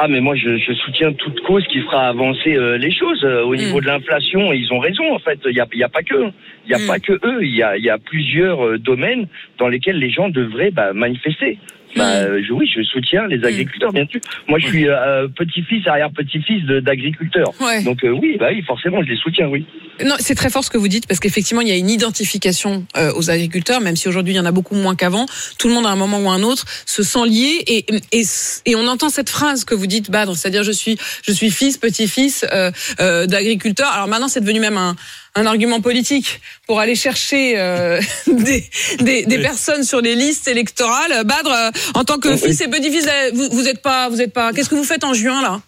Ah 0.00 0.06
mais 0.06 0.20
moi 0.20 0.36
je, 0.36 0.56
je 0.58 0.72
soutiens 0.74 1.12
toute 1.12 1.40
cause 1.40 1.66
qui 1.66 1.80
fera 1.80 2.06
avancer 2.08 2.54
euh, 2.56 2.78
les 2.78 2.92
choses 2.92 3.24
Euh, 3.24 3.42
au 3.42 3.54
Mm. 3.54 3.58
niveau 3.58 3.80
de 3.80 3.86
l'inflation. 3.86 4.52
Ils 4.52 4.72
ont 4.72 4.78
raison 4.78 5.12
en 5.12 5.18
fait. 5.18 5.40
Il 5.46 5.56
y 5.56 5.60
a, 5.60 5.66
il 5.72 5.78
y 5.80 5.82
a 5.82 5.88
pas 5.88 6.02
que 6.04 6.30
il 6.66 6.70
y 6.70 6.74
a 6.74 6.78
Mm. 6.78 6.86
pas 6.86 7.00
que 7.00 7.14
eux. 7.30 7.40
Il 7.42 7.54
y 7.56 7.62
a, 7.64 7.76
il 7.76 7.82
y 7.84 7.90
a 7.90 7.98
plusieurs 7.98 8.64
euh, 8.64 8.78
domaines 8.78 9.26
dans 9.58 9.66
lesquels 9.68 9.98
les 9.98 10.10
gens 10.10 10.28
devraient 10.28 10.70
bah, 10.70 10.92
manifester. 10.92 11.58
Bah, 11.96 12.04
Mm. 12.04 12.26
euh, 12.26 12.42
je, 12.46 12.52
oui, 12.52 12.70
je 12.74 12.82
soutiens 12.82 13.26
les 13.28 13.42
agriculteurs, 13.44 13.92
bien 13.92 14.06
sûr. 14.06 14.20
Moi, 14.46 14.58
je 14.58 14.66
suis 14.66 14.88
euh, 14.88 15.26
petit-fils, 15.28 15.86
arrière-petit-fils 15.86 16.64
d'agriculteurs. 16.82 17.52
Ouais. 17.60 17.82
Donc 17.82 18.04
euh, 18.04 18.10
oui, 18.10 18.36
bah 18.38 18.48
oui, 18.52 18.62
forcément, 18.62 19.02
je 19.02 19.08
les 19.08 19.16
soutiens, 19.16 19.48
oui. 19.48 19.64
Non, 20.04 20.14
c'est 20.18 20.34
très 20.34 20.50
fort 20.50 20.62
ce 20.62 20.70
que 20.70 20.78
vous 20.78 20.86
dites 20.88 21.06
parce 21.08 21.18
qu'effectivement, 21.18 21.60
il 21.62 21.68
y 21.68 21.72
a 21.72 21.76
une 21.76 21.90
identification 21.90 22.86
euh, 22.96 23.12
aux 23.16 23.30
agriculteurs, 23.30 23.80
même 23.80 23.96
si 23.96 24.06
aujourd'hui 24.08 24.34
il 24.34 24.36
y 24.36 24.40
en 24.40 24.44
a 24.46 24.52
beaucoup 24.52 24.74
moins 24.76 24.94
qu'avant. 24.94 25.26
Tout 25.58 25.68
le 25.68 25.74
monde 25.74 25.86
à 25.86 25.90
un 25.90 25.96
moment 25.96 26.20
ou 26.20 26.28
à 26.30 26.34
un 26.34 26.42
autre 26.42 26.66
se 26.86 27.02
sent 27.02 27.26
lié 27.26 27.62
et, 27.66 27.84
et, 28.12 28.22
et 28.66 28.76
on 28.76 28.86
entend 28.86 29.08
cette 29.08 29.30
phrase 29.30 29.64
que 29.64 29.74
vous 29.74 29.86
dites, 29.86 30.10
Badre, 30.10 30.36
c'est-à-dire 30.36 30.62
je 30.62 30.72
suis 30.72 30.96
je 31.26 31.32
suis 31.32 31.50
fils, 31.50 31.78
petit-fils 31.78 32.46
euh, 32.52 32.70
euh, 33.00 33.26
d'agriculteur. 33.26 33.88
Alors 33.88 34.08
maintenant, 34.08 34.28
c'est 34.28 34.40
devenu 34.40 34.60
même 34.60 34.76
un 34.76 34.94
un 35.34 35.46
argument 35.46 35.80
politique 35.80 36.40
pour 36.66 36.80
aller 36.80 36.94
chercher 36.94 37.54
euh, 37.58 38.00
des, 38.26 38.64
des, 39.00 39.24
des 39.24 39.38
personnes 39.38 39.84
sur 39.84 40.00
les 40.00 40.14
listes 40.14 40.48
électorales. 40.48 41.24
Badre, 41.24 41.52
euh, 41.52 41.70
en 41.94 42.04
tant 42.04 42.18
que 42.18 42.28
Oui. 42.28 42.38
fils 42.38 42.60
et 42.60 42.68
petit-fils, 42.68 43.08
vous, 43.34 43.48
vous 43.52 43.68
êtes 43.68 43.82
pas, 43.82 44.08
vous 44.08 44.20
êtes 44.20 44.32
pas. 44.32 44.52
Qu'est-ce 44.52 44.68
que 44.68 44.74
vous 44.74 44.84
faites 44.84 45.04
en 45.04 45.14
juin 45.14 45.40
là? 45.42 45.60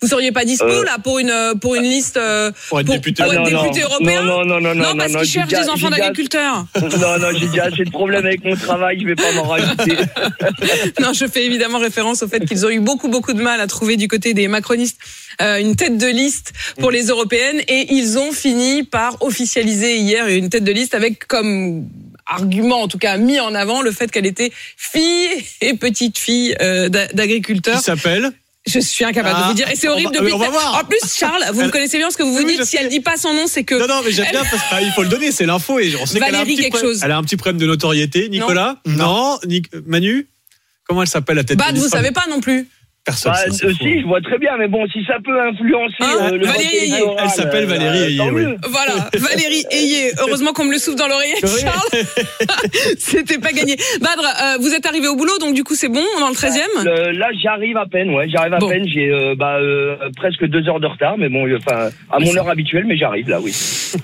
Vous 0.00 0.06
seriez 0.08 0.30
pas 0.30 0.44
dispo 0.44 0.64
Euh, 0.68 0.84
là 0.84 0.98
pour 1.02 1.18
une 1.18 1.34
pour 1.60 1.74
une 1.74 1.82
liste 1.82 2.16
euh, 2.16 2.52
Pour 2.68 2.78
être 2.80 2.86
député. 2.86 3.22
pour 3.24 3.32
être 3.32 3.42
Ah, 3.46 3.50
non, 3.50 3.62
député 3.62 3.80
non. 3.80 3.86
européen 3.88 4.22
Non, 4.22 4.44
non, 4.44 4.60
non, 4.60 4.60
non, 4.60 4.74
non, 4.74 4.88
non, 4.90 4.96
parce 4.96 5.12
non, 5.12 5.18
qu'ils 5.20 5.28
j'ai 5.28 5.32
cherchent 5.40 5.48
des 5.64 5.68
enfants 5.68 5.88
j'ai 5.92 6.00
d'agriculteurs. 6.00 6.66
non, 6.80 7.18
non, 7.18 7.28
j'ai 7.38 7.48
déjà 7.48 7.64
assez 7.64 7.84
de 7.84 7.90
problèmes 7.90 8.24
avec 8.24 8.44
mon 8.44 8.54
travail. 8.54 9.00
Je 9.00 9.06
vais 9.06 9.16
pas 9.16 9.32
m'en 9.32 9.42
rajouter. 9.42 9.96
non, 11.00 11.12
je 11.12 11.26
fais 11.26 11.44
évidemment 11.44 11.78
référence 11.78 12.22
au 12.22 12.28
fait 12.28 12.44
qu'ils 12.46 12.64
ont 12.64 12.70
eu 12.70 12.80
beaucoup, 12.80 13.08
beaucoup 13.08 13.32
de 13.32 13.42
mal 13.42 13.60
à 13.60 13.66
trouver 13.66 13.96
du 13.96 14.06
côté 14.08 14.34
des 14.34 14.46
macronistes 14.48 14.98
euh, 15.42 15.58
une 15.58 15.74
tête 15.76 15.98
de 15.98 16.06
liste 16.06 16.52
pour 16.80 16.90
les 16.92 17.06
européennes 17.06 17.60
et 17.68 17.92
ils 17.92 18.18
ont 18.18 18.32
fini 18.32 18.84
par 18.84 19.20
officialiser 19.22 19.96
hier 19.98 20.26
une 20.28 20.48
tête 20.48 20.64
de 20.64 20.72
liste 20.72 20.94
avec 20.94 21.26
comme 21.26 21.88
argument, 22.26 22.82
en 22.82 22.88
tout 22.88 22.98
cas 22.98 23.16
mis 23.16 23.40
en 23.40 23.54
avant, 23.54 23.82
le 23.82 23.90
fait 23.90 24.10
qu'elle 24.10 24.26
était 24.26 24.52
fille 24.76 25.28
et 25.60 25.74
petite 25.74 26.18
fille 26.18 26.54
euh, 26.60 26.88
d'a- 26.88 27.06
d'agriculteurs. 27.08 27.78
Qui 27.78 27.84
s'appelle? 27.84 28.30
Je 28.68 28.78
suis 28.80 29.04
incapable 29.04 29.36
de 29.38 29.42
Ah, 29.44 29.48
vous 29.48 29.54
dire. 29.54 29.68
Et 29.70 29.76
c'est 29.76 29.88
horrible 29.88 30.12
va- 30.12 30.20
depuis. 30.20 30.26
mais 30.26 30.32
on 30.34 30.38
va 30.38 30.50
voir. 30.50 30.80
En 30.80 30.84
plus, 30.84 30.98
Charles, 31.16 31.44
vous 31.52 31.62
me 31.62 31.68
connaissez 31.70 31.96
bien 31.96 32.06
parce 32.06 32.16
que 32.16 32.22
vous 32.22 32.32
vous 32.34 32.42
oui, 32.44 32.56
dites 32.56 32.64
si 32.64 32.76
elle 32.76 32.88
dit 32.88 33.00
pas 33.00 33.16
son 33.16 33.32
nom, 33.34 33.46
c'est 33.46 33.64
que. 33.64 33.74
Non, 33.74 33.86
non, 33.88 34.00
mais 34.04 34.12
j'aime 34.12 34.30
bien 34.30 34.42
parce 34.44 34.62
qu'il 34.82 34.92
faut 34.92 35.02
le 35.02 35.08
donner, 35.08 35.32
c'est 35.32 35.46
l'info 35.46 35.78
et 35.78 35.94
on 36.00 36.06
sait 36.06 36.14
qu'elle 36.20 36.34
a 36.34 36.38
un 36.38 36.44
Valérie 36.44 36.70
petit 36.70 36.78
chose. 36.78 37.00
Elle 37.02 37.12
a 37.12 37.16
un 37.16 37.22
petit 37.22 37.36
problème 37.36 37.58
de 37.60 37.66
notoriété. 37.66 38.28
Nicolas 38.28 38.76
Non. 38.86 39.38
Manu 39.86 40.26
Comment 40.86 41.02
elle 41.02 41.08
s'appelle 41.08 41.36
la 41.36 41.44
tête 41.44 41.58
Bad, 41.58 41.74
de 41.74 41.80
vous 41.80 41.88
savez 41.88 42.12
pas 42.12 42.24
non 42.30 42.40
plus. 42.40 42.66
Personne. 43.08 43.32
Bah, 43.32 43.38
euh, 43.64 43.72
si, 43.80 44.00
je 44.00 44.06
vois 44.06 44.20
très 44.20 44.38
bien, 44.38 44.52
mais 44.58 44.68
bon, 44.68 44.86
si 44.92 45.02
ça 45.06 45.14
peut 45.24 45.40
influencer 45.40 45.94
Hein 46.00 46.28
euh, 46.32 46.36
le 46.36 46.46
Valérie 46.46 46.76
Ayé. 46.76 47.04
Elle 47.22 47.30
s'appelle 47.30 47.64
euh, 47.64 47.66
Valérie 47.66 48.02
Ayé, 48.12 48.30
oui. 48.30 48.42
Voilà, 48.68 49.08
Valérie 49.14 49.64
Ayé. 49.70 50.12
Heureusement 50.20 50.52
qu'on 50.52 50.64
me 50.64 50.72
le 50.72 50.78
souffle 50.78 50.98
dans 50.98 51.08
l'oreillette. 51.08 51.46
Charles. 51.60 52.04
C'était 52.98 53.38
pas 53.38 53.52
gagné. 53.52 53.76
Badre, 54.00 54.24
euh, 54.42 54.56
vous 54.60 54.74
êtes 54.74 54.84
arrivé 54.86 55.08
au 55.08 55.16
boulot, 55.16 55.38
donc 55.40 55.54
du 55.54 55.64
coup 55.64 55.74
c'est 55.74 55.88
bon, 55.88 56.04
dans 56.20 56.28
le 56.28 56.34
13e 56.34 56.58
Euh, 56.86 57.12
là, 57.12 57.28
j'arrive 57.42 57.76
à 57.78 57.86
peine, 57.86 58.10
ouais, 58.14 58.28
j'arrive 58.28 58.52
à 58.54 58.58
Bon. 58.58 58.68
peine. 58.68 58.86
J'ai 58.86 59.08
euh, 59.10 59.34
bah, 59.36 59.56
euh, 59.60 59.96
presque 60.16 60.44
deux 60.46 60.68
heures 60.68 60.80
de 60.80 60.86
retard, 60.86 61.16
mais 61.18 61.28
bon, 61.28 61.46
enfin, 61.56 61.88
à 62.10 62.18
mon 62.18 62.36
heure 62.36 62.48
habituelle, 62.48 62.84
mais 62.86 62.96
j'arrive 62.98 63.28
là, 63.28 63.40
oui. 63.40 63.52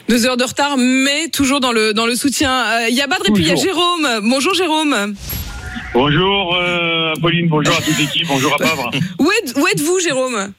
Deux 0.09 0.27
heures 0.27 0.37
de 0.39 0.45
retard, 0.45 0.77
mais 0.79 1.29
toujours 1.33 1.61
dans 1.61 1.73
le, 1.73 1.93
dans 1.93 2.07
le 2.07 2.15
soutien. 2.15 2.51
Euh, 2.53 2.87
Il 2.89 2.95
y 2.97 3.03
a 3.03 3.07
Badre 3.07 3.25
et 3.29 3.33
puis 3.33 3.43
il 3.45 3.49
y 3.49 3.53
a. 3.53 3.57
Jérôme. 3.57 4.07
Bonjour 4.23 4.55
Jérôme. 4.55 5.15
Bonjour 5.95 6.57
euh, 6.57 7.13
Pauline, 7.23 7.49
bonjour 7.49 7.75
à 7.75 7.81
toute 7.81 7.97
l'équipe, 7.99 8.27
bonjour 8.27 8.53
à 8.55 8.59
Pavre. 8.59 8.91
Où, 9.21 9.31
êtes, 9.31 9.55
où 9.57 9.67
êtes-vous 9.69 10.01
Jérôme? 10.01 10.53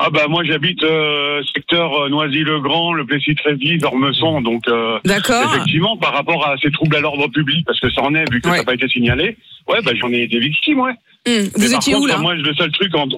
Ah 0.00 0.10
bah 0.10 0.26
moi 0.28 0.44
j'habite 0.44 0.80
euh, 0.84 1.42
secteur 1.52 1.92
euh, 2.04 2.08
Noisy-le-Grand, 2.08 2.92
le 2.92 3.04
Plessis-Trévis, 3.04 3.80
Ormesson, 3.82 4.40
donc 4.40 4.62
euh, 4.68 5.00
D'accord. 5.04 5.52
effectivement 5.52 5.96
par 5.96 6.12
rapport 6.12 6.46
à 6.46 6.54
ces 6.62 6.70
troubles 6.70 6.94
à 6.94 7.00
l'ordre 7.00 7.26
public, 7.26 7.66
parce 7.66 7.80
que 7.80 7.90
ça 7.90 8.02
en 8.02 8.14
est 8.14 8.30
vu 8.30 8.40
que 8.40 8.46
Ouais. 8.48 8.54
ça 8.54 8.58
n'a 8.60 8.64
pas 8.64 8.74
été 8.74 8.86
signalé, 8.88 9.36
ouais 9.66 9.82
bah 9.82 9.90
j'en 10.00 10.12
ai 10.12 10.22
été 10.22 10.38
victime, 10.38 10.78
ouais. 10.78 10.92
Mais 11.26 11.48
Vous 11.56 11.74
étiez 11.74 11.96
où 11.96 12.06
là? 12.06 12.18
Moi 12.18 12.34
le 12.36 12.54
seul 12.54 12.70
truc, 12.70 12.94
en... 12.94 13.08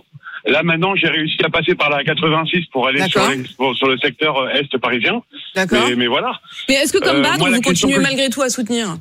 là 0.47 0.63
maintenant 0.63 0.95
j'ai 0.97 1.09
réussi 1.09 1.37
à 1.45 1.51
passer 1.51 1.75
par 1.75 1.91
la 1.91 2.03
86 2.03 2.65
pour 2.73 2.89
aller 2.89 3.07
sur, 3.09 3.21
les- 3.29 3.37
le 3.37 3.99
secteur 3.99 4.49
est 4.49 4.79
parisien, 4.79 5.21
D'accord. 5.55 5.85
mais, 5.87 5.97
mais 5.97 6.07
voilà. 6.07 6.33
Mais 6.71 6.77
est-ce 6.77 6.95
que 6.95 6.99
comme 7.05 7.19
Euh, 7.19 7.23
Badre, 7.23 7.41
moi, 7.41 7.51
la 7.51 7.57
vous 7.57 7.63
continuez 7.63 7.97
que 7.97 8.01
malgré 8.01 8.31
tout 8.31 8.41
à 8.41 8.49
soutenir? 8.49 8.97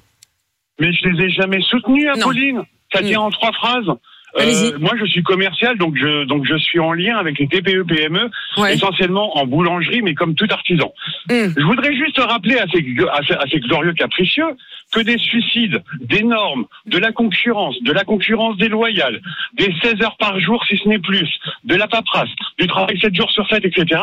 Mais 0.80 0.92
je 0.94 1.08
les 1.10 1.26
ai 1.26 1.30
jamais 1.30 1.62
soutenus, 1.62 2.08
Non. 2.18 2.24
Pauline. 2.24 2.64
Ça 2.94 3.02
Mm. 3.02 3.06
tient 3.06 3.22
en 3.22 3.30
trois 3.32 3.52
phrases. 3.54 3.90
Allez-y. 4.38 4.74
moi, 4.80 4.92
je 5.00 5.06
suis 5.06 5.24
commercial, 5.24 5.76
donc 5.80 5.96
je 5.98 6.24
donc 6.26 6.46
je 6.46 6.56
suis 6.56 6.80
en 6.80 6.94
lien 6.94 7.18
avec 7.18 7.40
les 7.40 7.48
TPE 7.48 7.84
PME, 7.84 8.30
Ouais. 8.58 8.76
essentiellement 8.76 9.36
en 9.36 9.48
boulangerie, 9.48 10.04
mais 10.04 10.14
comme 10.14 10.36
tout 10.36 10.46
artisan. 10.52 10.94
Hmm. 11.28 11.50
Je 11.58 11.64
voudrais 11.64 11.96
juste 11.96 12.20
rappeler 12.20 12.60
à 12.60 12.68
ces, 12.72 12.86
à 13.12 13.22
ces, 13.28 13.34
à 13.34 13.46
ces 13.52 13.60
glorieux 13.60 13.94
capricieux 13.94 14.46
que 14.94 15.00
des 15.00 15.18
suicides, 15.18 15.82
des 16.00 16.22
normes, 16.22 16.66
de 16.86 17.00
la 17.00 17.12
concurrence, 17.12 17.76
de 17.82 17.92
la 17.92 18.04
concurrence 18.04 18.56
déloyale, 18.58 19.20
des 19.56 19.74
16 19.82 20.00
heures 20.04 20.18
par 20.18 20.40
jour 20.40 20.64
si 20.68 20.78
ce 20.78 20.88
n'est 20.88 21.00
plus, 21.00 21.28
de 21.64 21.74
la 21.76 21.88
paperasse, 21.88 22.30
du 22.60 22.68
travail 22.68 23.00
7 23.00 23.16
jours 23.16 23.32
sur 23.32 23.48
7, 23.50 23.66
etc. 23.66 24.00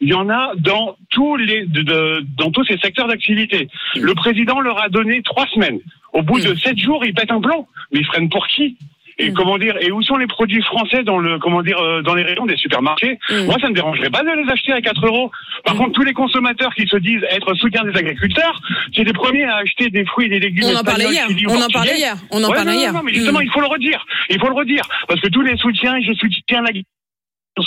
Il 0.00 0.08
y 0.08 0.14
en 0.14 0.28
a 0.30 0.52
dans 0.56 0.96
tous 1.10 1.36
les 1.36 1.66
de- 1.66 1.82
de- 1.82 2.24
dans 2.36 2.50
tous 2.50 2.64
ces 2.64 2.78
secteurs 2.78 3.08
d'activité. 3.08 3.68
Le 3.96 4.14
président 4.14 4.60
leur 4.60 4.80
a 4.82 4.88
donné 4.88 5.22
trois 5.22 5.46
semaines. 5.48 5.80
Au 6.12 6.22
bout 6.22 6.38
de 6.40 6.54
sept 6.54 6.78
jours, 6.78 7.04
ils 7.04 7.14
pètent 7.14 7.32
un 7.32 7.40
plan. 7.40 7.66
Mais 7.92 8.00
ils 8.00 8.06
freinent 8.06 8.28
pour 8.30 8.46
qui? 8.46 8.76
Et 9.20 9.32
comment 9.32 9.58
dire 9.58 9.74
Et 9.80 9.90
où 9.90 10.00
sont 10.00 10.16
les 10.16 10.28
produits 10.28 10.62
français 10.62 11.02
dans 11.02 11.18
le 11.18 11.40
comment 11.40 11.60
dire 11.62 11.80
euh, 11.80 12.02
dans 12.02 12.14
les 12.14 12.22
rayons 12.22 12.46
des 12.46 12.56
supermarchés? 12.56 13.18
Moi, 13.46 13.56
ça 13.60 13.66
ne 13.66 13.70
me 13.70 13.74
dérangerait 13.74 14.10
pas 14.10 14.22
de 14.22 14.30
les 14.30 14.48
acheter 14.48 14.72
à 14.72 14.80
4 14.80 15.04
euros. 15.06 15.32
Par 15.64 15.74
contre, 15.74 15.90
tous 15.90 16.04
les 16.04 16.12
consommateurs 16.12 16.72
qui 16.76 16.86
se 16.86 16.96
disent 16.98 17.24
être 17.28 17.52
soutien 17.54 17.82
des 17.82 17.98
agriculteurs, 17.98 18.60
c'est 18.94 19.02
les 19.02 19.12
premiers 19.12 19.42
à 19.42 19.56
acheter 19.56 19.90
des 19.90 20.04
fruits 20.04 20.26
et 20.26 20.28
des 20.28 20.38
légumes. 20.38 20.66
On 20.72 20.76
en 20.78 20.84
parlait 20.84 21.06
hier. 21.10 21.26
On 21.48 21.60
en 21.60 21.68
parlait 21.68 21.96
hier. 21.98 22.14
On 22.30 22.44
en 22.44 22.48
Ouais, 22.48 22.54
parlait 22.54 22.72
non, 22.74 22.78
hier. 22.78 22.92
Non, 22.92 23.02
mais 23.02 23.12
justement, 23.12 23.40
Mm. 23.40 23.46
il 23.46 23.50
faut 23.50 23.60
le 23.60 23.66
redire. 23.66 24.06
Il 24.30 24.38
faut 24.38 24.46
le 24.48 24.54
redire 24.54 24.84
parce 25.08 25.20
que 25.20 25.28
tous 25.28 25.42
les 25.42 25.56
soutiens, 25.56 25.96
je 26.00 26.12
soutiens 26.12 26.62
la 26.62 26.70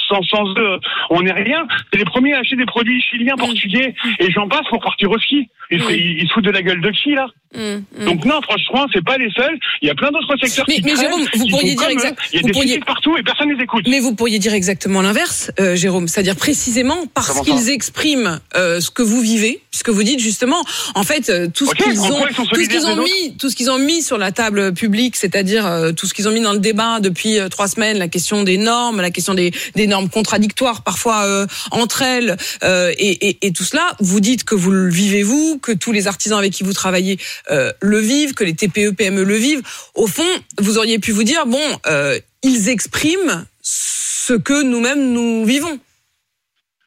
sans, 0.08 0.22
sans 0.24 0.46
eux, 0.58 0.80
on 1.10 1.22
n'est 1.22 1.32
rien. 1.34 1.68
C'est 1.92 2.00
les 2.00 2.06
premiers 2.06 2.34
à 2.34 2.40
acheter 2.40 2.56
des 2.56 2.66
produits 2.66 3.02
chiliens, 3.02 3.36
portugais, 3.36 3.94
et 4.20 4.32
j'en 4.32 4.48
passe 4.48 4.68
pour 4.70 4.80
partir 4.82 5.12
au 5.12 5.20
ski. 5.20 5.50
Ils, 5.70 5.82
se- 5.82 6.34
foutent 6.34 6.46
de 6.46 6.52
la 6.52 6.62
gueule 6.62 6.82
de 6.82 6.90
qui, 6.92 7.14
là 7.14 7.28
Mm, 7.54 8.06
Donc 8.06 8.24
non, 8.26 8.42
franchement, 8.42 8.88
c'est 8.94 9.04
pas 9.04 9.18
les 9.18 9.30
seuls. 9.32 9.58
Il 9.82 9.88
y 9.88 9.92
a 9.92 9.96
plein 9.96 10.10
d'autres 10.12 10.38
secteurs 10.42 10.66
Mais, 10.70 10.76
qui 10.76 10.84
mais 10.84 10.96
Jérôme, 10.96 11.26
vous 11.36 11.48
pourriez 11.48 11.76
dire 11.76 11.82
comme 11.84 11.92
exact. 11.92 12.18
eux. 12.20 12.24
Il 12.32 12.36
y 12.36 12.40
a 12.40 12.42
vous 12.42 12.48
des 12.48 12.54
pourriez- 12.54 12.80
partout 12.80 13.18
et 13.18 13.24
personne 13.24 13.50
ne 13.50 13.56
les 13.56 13.64
écoute. 13.64 13.86
Mais 13.90 14.00
vous 14.00 14.16
pourriez 14.16 14.40
dire 14.40 14.54
exactement 14.54 15.02
l'inverse, 15.02 15.52
euh, 15.60 15.76
Jérôme. 15.76 16.08
C'est-à-dire 16.08 16.36
précisément 16.38 17.04
parce 17.14 17.42
qu'ils 17.42 17.70
expriment 17.70 18.40
euh, 18.56 18.80
ce 18.80 18.90
que 18.90 19.02
vous 19.02 19.20
vivez, 19.22 19.62
puisque 19.70 19.90
vous 19.90 20.04
dites 20.04 20.20
justement, 20.22 20.64
en 20.96 21.04
fait, 21.04 21.30
euh, 21.30 21.48
tout 21.54 21.66
ce 21.66 21.76
qu'ils 21.76 22.00
ont, 22.00 22.08
quoi 22.20 22.30
tout 22.34 22.46
ce 22.56 22.70
qu'ils 22.70 22.86
ont 22.88 23.04
mis, 23.04 23.36
tout 23.38 23.50
ce 23.50 23.56
qu'ils 23.56 23.70
ont 23.72 23.80
mis 23.80 24.02
sur 24.02 24.18
la 24.18 24.32
table 24.32 24.74
publique, 24.74 25.16
c'est-à-dire 25.18 25.66
euh, 25.66 25.92
tout 25.92 26.08
ce 26.08 26.14
qu'ils 26.14 26.30
ont 26.30 26.32
mis 26.32 26.42
dans 26.42 26.54
le 26.54 26.60
débat 26.60 27.00
depuis 27.02 27.38
euh, 27.40 27.50
trois 27.50 27.68
semaines, 27.68 27.98
la 27.98 28.08
question 28.08 28.44
des 28.44 28.58
normes, 28.58 29.02
la 29.02 29.12
question 29.12 29.34
des, 29.34 29.52
des 29.76 29.88
normes 29.88 30.08
contradictoires 30.10 30.84
parfois 30.84 31.26
euh, 31.26 31.46
entre 31.72 32.02
elles, 32.02 32.38
euh, 32.64 32.94
et, 32.98 33.28
et, 33.30 33.38
et 33.48 33.52
tout 33.52 33.64
cela. 33.66 33.96
Vous 34.00 34.22
dites 34.22 34.46
que 34.46 34.56
vous 34.56 34.72
le 34.72 34.90
vivez 34.90 35.24
vous, 35.24 35.60
que 35.62 35.72
tous 35.74 35.92
les 35.92 36.08
artisans 36.08 36.38
avec 36.40 36.54
qui 36.54 36.64
vous 36.64 36.74
travaillez 36.74 37.18
euh, 37.50 37.72
le 37.82 38.00
vivent, 38.00 38.34
que 38.34 38.44
les 38.44 38.54
TPE 38.54 38.92
PME 38.96 39.24
le 39.24 39.36
vivent. 39.36 39.64
Au 39.96 40.08
fond, 40.08 40.28
vous 40.60 40.78
auriez 40.78 41.00
pu 41.00 41.12
vous 41.12 41.24
dire 41.24 41.46
bon, 41.46 41.60
euh, 41.88 42.20
ils 42.44 42.70
expriment 42.70 43.46
ce 43.62 44.34
que 44.34 44.64
nous-mêmes 44.64 45.12
nous 45.12 45.46
vivons. 45.46 45.80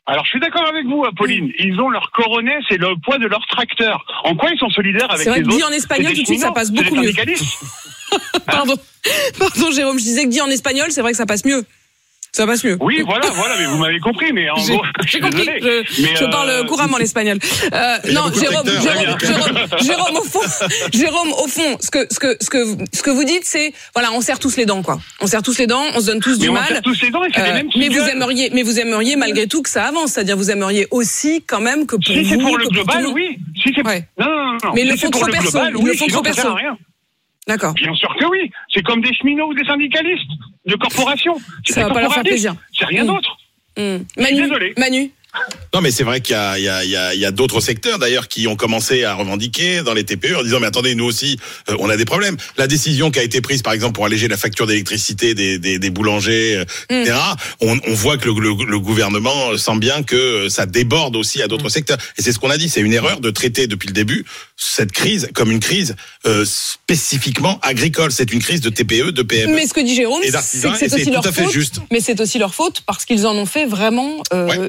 Alors 0.07 0.25
je 0.25 0.31
suis 0.31 0.41
d'accord 0.41 0.67
avec 0.69 0.85
vous, 0.87 1.05
Apolline. 1.05 1.51
Ils 1.59 1.81
ont 1.81 1.89
leur 1.89 2.11
coronet, 2.11 2.59
c'est 2.69 2.77
le 2.77 2.95
poids 3.03 3.19
de 3.19 3.27
leur 3.27 3.45
tracteur. 3.47 4.05
En 4.25 4.37
quoi 4.37 4.51
ils 4.51 4.59
sont 4.59 4.69
solidaires 4.69 5.11
avec 5.11 5.25
C'est 5.25 5.31
vrai 5.31 5.39
les 5.39 5.45
que 5.45 5.51
dit 5.51 5.57
autres 5.57 5.69
en 5.69 5.73
espagnol, 5.73 6.13
tout 6.13 6.21
de 6.21 6.27
suite, 6.27 6.41
ça 6.41 6.53
passe 6.53 6.71
beaucoup 6.71 6.97
mieux. 6.97 7.13
Pardon, 8.47 8.77
pardon, 9.39 9.71
Jérôme, 9.73 9.99
je 9.99 10.05
disais 10.05 10.25
que 10.25 10.29
dit 10.29 10.41
en 10.41 10.49
espagnol, 10.49 10.87
c'est 10.91 11.01
vrai 11.01 11.11
que 11.11 11.17
ça 11.17 11.27
passe 11.27 11.45
mieux. 11.45 11.65
Ça 12.37 12.49
passe 12.49 12.65
mieux. 12.65 12.77
Oui, 12.81 13.01
voilà, 13.07 13.31
voilà, 13.31 13.55
mais 13.61 13.67
vous 13.67 13.77
m'avez 13.79 14.01
compris, 14.01 14.33
mais 14.33 14.51
en 14.51 14.57
J'ai- 14.67 14.73
gros, 14.75 14.83
J'ai 15.07 15.21
compris. 15.21 15.47
désolé. 15.47 15.85
Je, 15.89 16.03
mais, 16.03 16.17
je 16.17 16.25
euh, 16.25 16.29
parle 16.31 16.67
couramment 16.67 16.97
l'espagnol. 16.99 17.39
Euh, 17.73 17.97
non, 18.13 18.23
Jérôme, 18.33 18.67
Jérôme, 18.67 19.05
bien. 19.05 19.19
Jérôme, 19.23 19.59
Jérôme, 19.81 20.17
au 20.17 20.23
fond, 20.25 20.41
Jérôme, 20.93 21.33
au 21.33 21.47
fond, 21.47 21.77
ce 21.81 21.91
que, 21.93 22.07
ce 22.13 22.19
que, 22.19 22.37
ce 22.41 22.51
que, 22.51 22.59
ce 22.93 23.03
que 23.05 23.11
vous 23.11 23.23
dites, 23.23 23.45
c'est, 23.45 23.73
voilà, 23.95 24.11
on 24.13 24.21
serre 24.21 24.41
tous 24.41 24.57
les 24.57 24.67
dents, 24.67 24.83
quoi. 24.83 24.99
On 25.21 25.29
serre 25.29 25.43
tous 25.43 25.59
les 25.59 25.69
dents, 25.69 25.85
on 25.95 26.01
se 26.01 26.07
donne 26.07 26.19
tous 26.19 26.37
Mais 26.39 26.45
du 26.47 26.49
on 26.49 26.55
mal. 26.55 26.65
Euh, 26.65 26.69
serre 26.75 26.83
tous 26.83 27.01
les 27.03 27.11
dents 27.11 27.23
et 27.25 27.29
c'est 27.33 27.45
les 27.45 27.53
mêmes 27.53 27.69
qui 27.69 27.79
mais 27.79 27.89
vous 27.89 27.95
gueulent. 28.01 28.11
aimeriez, 28.11 28.51
mais 28.53 28.63
vous 28.65 28.81
aimeriez 28.81 29.15
malgré 29.15 29.47
tout 29.47 29.63
que 29.63 29.71
ça 29.71 29.85
avance, 29.85 30.11
c'est-à-dire 30.15 30.37
vous 30.37 30.51
aimeriez 30.51 30.89
aussi 30.91 31.45
quand 31.47 31.61
même 31.61 31.87
que 31.87 31.95
pour 31.95 32.05
Si 32.05 32.21
vous, 32.25 32.31
c'est 32.31 32.39
pour 32.39 32.59
le 32.59 32.67
global, 32.67 33.07
oui. 33.15 33.39
Si 33.63 33.73
c'est 33.77 33.87
Ouais. 33.87 34.09
non, 34.19 34.27
non, 34.27 34.35
non, 34.35 34.53
non. 34.65 34.73
Mais 34.75 34.81
Si 34.83 34.89
le 35.05 35.11
pour 35.11 35.21
trop 35.21 35.31
perso, 35.31 35.59
le 35.71 35.79
font 35.79 35.93
sinon 35.95 36.09
trop 36.09 36.23
perso. 36.23 36.49
D'accord. 37.47 37.75
Bien 37.75 37.95
sûr 37.95 38.15
que 38.19 38.25
oui. 38.27 38.51
C'est 38.73 38.83
comme 38.83 39.01
des 39.03 39.13
cheminots 39.15 39.49
ou 39.49 39.55
des 39.55 39.65
syndicalistes 39.65 40.31
de 40.67 40.75
corporations. 40.77 41.37
C'est 41.65 41.75
Ça 41.75 41.89
va 41.89 41.95
pas 41.95 42.01
leur 42.01 42.15
faire 42.15 42.23
plaisir. 42.23 42.55
C'est 42.79 42.87
rien 42.87 43.05
Mm. 43.05 43.07
d'autre. 43.09 43.37
Suis 43.77 44.07
Manu, 44.17 44.43
désolé. 44.43 44.73
Manu. 44.79 45.11
Non, 45.75 45.81
mais 45.81 45.91
c'est 45.91 46.05
vrai 46.05 46.21
qu'il 46.21 46.35
y 46.37 46.39
a, 46.69 46.85
il 47.15 47.21
y 47.21 47.33
d'autres 47.33 47.61
secteurs 47.61 47.99
d'ailleurs 47.99 48.29
qui 48.29 48.47
ont 48.47 48.55
commencé 48.55 49.03
à 49.03 49.15
revendiquer 49.15 49.83
dans 49.83 49.93
les 49.93 50.05
TPE 50.05 50.37
en 50.39 50.43
disant 50.45 50.61
mais 50.61 50.69
attendez 50.69 50.95
nous 50.95 51.05
aussi 51.05 51.37
euh, 51.69 51.77
on 51.81 51.91
a 51.91 51.97
des 51.97 52.05
problèmes. 52.05 52.37
La 52.57 52.69
décision 52.69 53.11
qui 53.11 53.19
a 53.19 53.23
été 53.25 53.41
prise 53.41 53.63
par 53.63 53.73
exemple 53.73 53.95
pour 53.95 54.07
alléger 54.07 54.29
la 54.29 54.37
facture 54.37 54.69
d'électricité 54.69 55.35
des, 55.35 55.59
des, 55.59 55.81
des 55.81 55.91
boulangers, 55.91 56.57
euh, 56.59 56.65
etc. 57.01 57.17
On, 57.61 57.77
on 57.89 57.95
voit 57.95 58.19
que 58.19 58.29
le, 58.29 58.35
le, 58.41 58.65
le 58.65 58.79
gouvernement 58.79 59.57
sent 59.59 59.77
bien 59.79 60.05
que 60.05 60.15
euh, 60.15 60.49
ça 60.49 60.67
déborde 60.67 61.17
aussi 61.17 61.43
à 61.43 61.49
d'autres 61.49 61.69
secteurs. 61.69 61.99
Et 62.19 62.23
c'est 62.23 62.31
ce 62.33 62.39
qu'on 62.39 62.51
a 62.51 62.57
dit, 62.57 62.69
c'est 62.69 62.81
une 62.81 62.93
erreur 62.93 63.21
de 63.21 63.31
traiter 63.31 63.67
depuis 63.67 63.89
le 63.89 63.95
début 63.95 64.25
cette 64.57 64.93
crise 64.93 65.29
comme 65.35 65.51
une 65.51 65.59
crise 65.61 65.97
euh, 66.27 66.45
spécifiquement 66.45 67.59
agricole. 67.63 68.13
C'est 68.13 68.33
une 68.33 68.41
crise 68.41 68.61
de 68.61 68.71
TPE, 68.71 69.11
de 69.11 69.23
PME. 69.23 69.55
Mais 69.55 69.67
ce 69.67 69.75
que 69.75 69.81
dit 69.81 69.97
Jérôme, 69.97 70.23
c'est 70.23 70.31
que 70.71 70.77
c'est 70.79 70.93
aussi 70.95 71.05
tout 71.07 71.11
leur 71.11 71.27
à 71.27 71.33
fait 71.33 71.43
faute. 71.45 71.53
juste. 71.53 71.81
Mais 71.91 72.01
c'est 72.01 72.21
aussi 72.21 72.39
leur 72.39 72.55
faute 72.55 72.83
parce 72.87 73.05
qu'ils 73.05 73.27
en 73.27 73.35
ont 73.35 73.47
fait 73.47 73.67
vraiment 73.67 74.23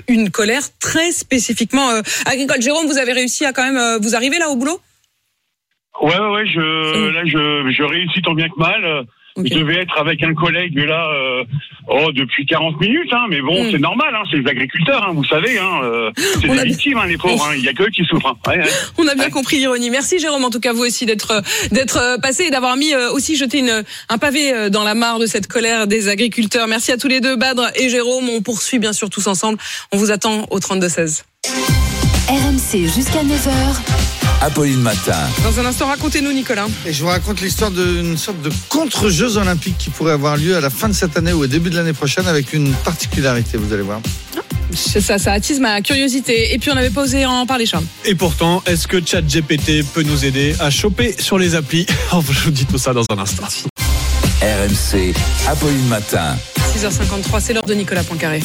une 0.07 0.31
colère 0.31 0.54
très 0.79 1.11
spécifiquement 1.11 1.89
euh, 1.89 2.01
agricole. 2.25 2.61
Jérôme, 2.61 2.87
vous 2.87 2.97
avez 2.97 3.13
réussi 3.13 3.45
à 3.45 3.53
quand 3.53 3.63
même 3.63 3.77
euh, 3.77 3.97
vous 4.01 4.15
arriver 4.15 4.37
là 4.37 4.49
au 4.49 4.55
boulot? 4.55 4.79
Ouais, 6.01 6.19
ouais, 6.19 6.29
ouais, 6.29 6.45
je, 6.45 7.09
là, 7.13 7.21
je, 7.25 7.71
je 7.71 7.83
réussis 7.83 8.21
tant 8.21 8.33
bien 8.33 8.49
que 8.49 8.59
mal. 8.59 9.05
Euh, 9.37 9.43
Je 9.45 9.53
devais 9.53 9.81
être 9.81 9.97
avec 9.99 10.23
un 10.23 10.33
collègue 10.33 10.77
là, 10.77 11.07
euh, 11.11 11.43
oh, 11.87 12.11
depuis 12.13 12.45
40 12.45 12.79
minutes, 12.79 13.11
hein, 13.11 13.25
mais 13.29 13.41
bon, 13.41 13.69
c'est 13.69 13.79
normal, 13.79 14.13
hein, 14.15 14.23
c'est 14.31 14.37
les 14.37 14.47
agriculteurs, 14.49 15.03
hein, 15.07 15.11
vous 15.13 15.25
savez, 15.25 15.57
hein, 15.59 15.81
euh, 15.83 16.11
c'est 16.41 16.47
des 16.47 16.59
a- 16.59 16.63
victimes, 16.63 16.97
hein, 16.97 17.05
les 17.05 17.17
pauvres, 17.17 17.45
hein, 17.45 17.53
il 17.57 17.63
y 17.63 17.67
a 17.67 17.73
que 17.73 17.83
eux 17.83 17.89
qui 17.89 18.05
souffrent. 18.05 18.27
hein. 18.45 18.49
Ouais, 18.51 18.59
ouais. 18.59 18.69
On 18.97 19.07
a 19.07 19.15
bien 19.15 19.29
compris 19.29 19.57
l'ironie. 19.57 19.89
Merci 19.89 20.19
Jérôme, 20.19 20.45
en 20.45 20.49
tout 20.49 20.59
cas 20.61 20.71
vous 20.73 20.83
aussi 20.85 21.05
d'être 21.05 21.41
d'être 21.71 21.97
euh, 21.97 22.17
passé 22.17 22.45
et 22.45 22.49
d'avoir 22.49 22.77
mis 22.77 22.93
euh, 22.93 23.11
aussi 23.11 23.35
jeté 23.35 23.59
une, 23.59 23.83
un 24.09 24.17
pavé 24.17 24.53
euh, 24.53 24.69
dans 24.69 24.83
la 24.83 24.95
mare 24.95 25.19
de 25.19 25.25
cette 25.25 25.47
colère 25.47 25.85
des 25.87 26.07
agriculteurs. 26.07 26.67
Merci 26.67 26.91
à 26.93 26.97
tous 26.97 27.07
les 27.09 27.19
deux, 27.19 27.35
Badre 27.35 27.67
et 27.75 27.89
Jérôme. 27.89 28.29
On 28.29 28.41
poursuit 28.41 28.79
bien 28.79 28.93
sûr 28.93 29.09
tous 29.09 29.27
ensemble. 29.27 29.57
On 29.91 29.97
vous 29.97 30.11
attend 30.11 30.45
au 30.51 30.59
32 30.59 30.87
16. 30.87 31.25
RMC 32.27 32.87
jusqu'à 32.91 33.21
9h. 33.23 33.51
Apolline 34.41 34.81
Matin. 34.81 35.15
Dans 35.43 35.59
un 35.59 35.65
instant, 35.67 35.85
racontez-nous 35.85 36.31
Nicolas. 36.33 36.65
Et 36.85 36.91
je 36.91 37.03
vous 37.03 37.09
raconte 37.09 37.39
l'histoire 37.41 37.69
d'une 37.69 38.17
sorte 38.17 38.41
de 38.41 38.49
contre-jeux 38.67 39.37
olympiques 39.37 39.77
qui 39.77 39.91
pourrait 39.91 40.13
avoir 40.13 40.35
lieu 40.35 40.55
à 40.57 40.59
la 40.59 40.71
fin 40.71 40.89
de 40.89 40.93
cette 40.93 41.15
année 41.17 41.33
ou 41.33 41.43
au 41.43 41.47
début 41.47 41.69
de 41.69 41.75
l'année 41.75 41.93
prochaine 41.93 42.27
avec 42.27 42.53
une 42.53 42.73
particularité, 42.73 43.57
vous 43.57 43.71
allez 43.71 43.83
voir. 43.83 43.99
Ça, 44.73 45.19
ça 45.19 45.33
attise 45.33 45.59
ma 45.59 45.81
curiosité. 45.81 46.53
Et 46.55 46.57
puis 46.57 46.71
on 46.71 46.75
n'avait 46.75 46.89
pas 46.89 47.03
osé 47.03 47.27
en 47.27 47.45
parler, 47.45 47.67
Charles. 47.67 47.85
Et 48.05 48.15
pourtant, 48.15 48.63
est-ce 48.65 48.87
que 48.87 49.05
ChatGPT 49.05 49.83
peut 49.93 50.01
nous 50.01 50.25
aider 50.25 50.55
à 50.59 50.71
choper 50.71 51.15
sur 51.19 51.37
les 51.37 51.53
applis 51.53 51.85
Je 52.11 52.39
vous 52.45 52.51
dis 52.51 52.65
tout 52.65 52.79
ça 52.79 52.91
dans 52.91 53.05
un 53.11 53.19
instant. 53.19 53.45
RMC, 54.41 55.13
Apolline 55.47 55.87
Matin. 55.87 56.35
6h53, 56.75 57.39
c'est 57.39 57.53
l'heure 57.53 57.63
de 57.65 57.73
Nicolas 57.75 58.03
Poincaré. 58.03 58.41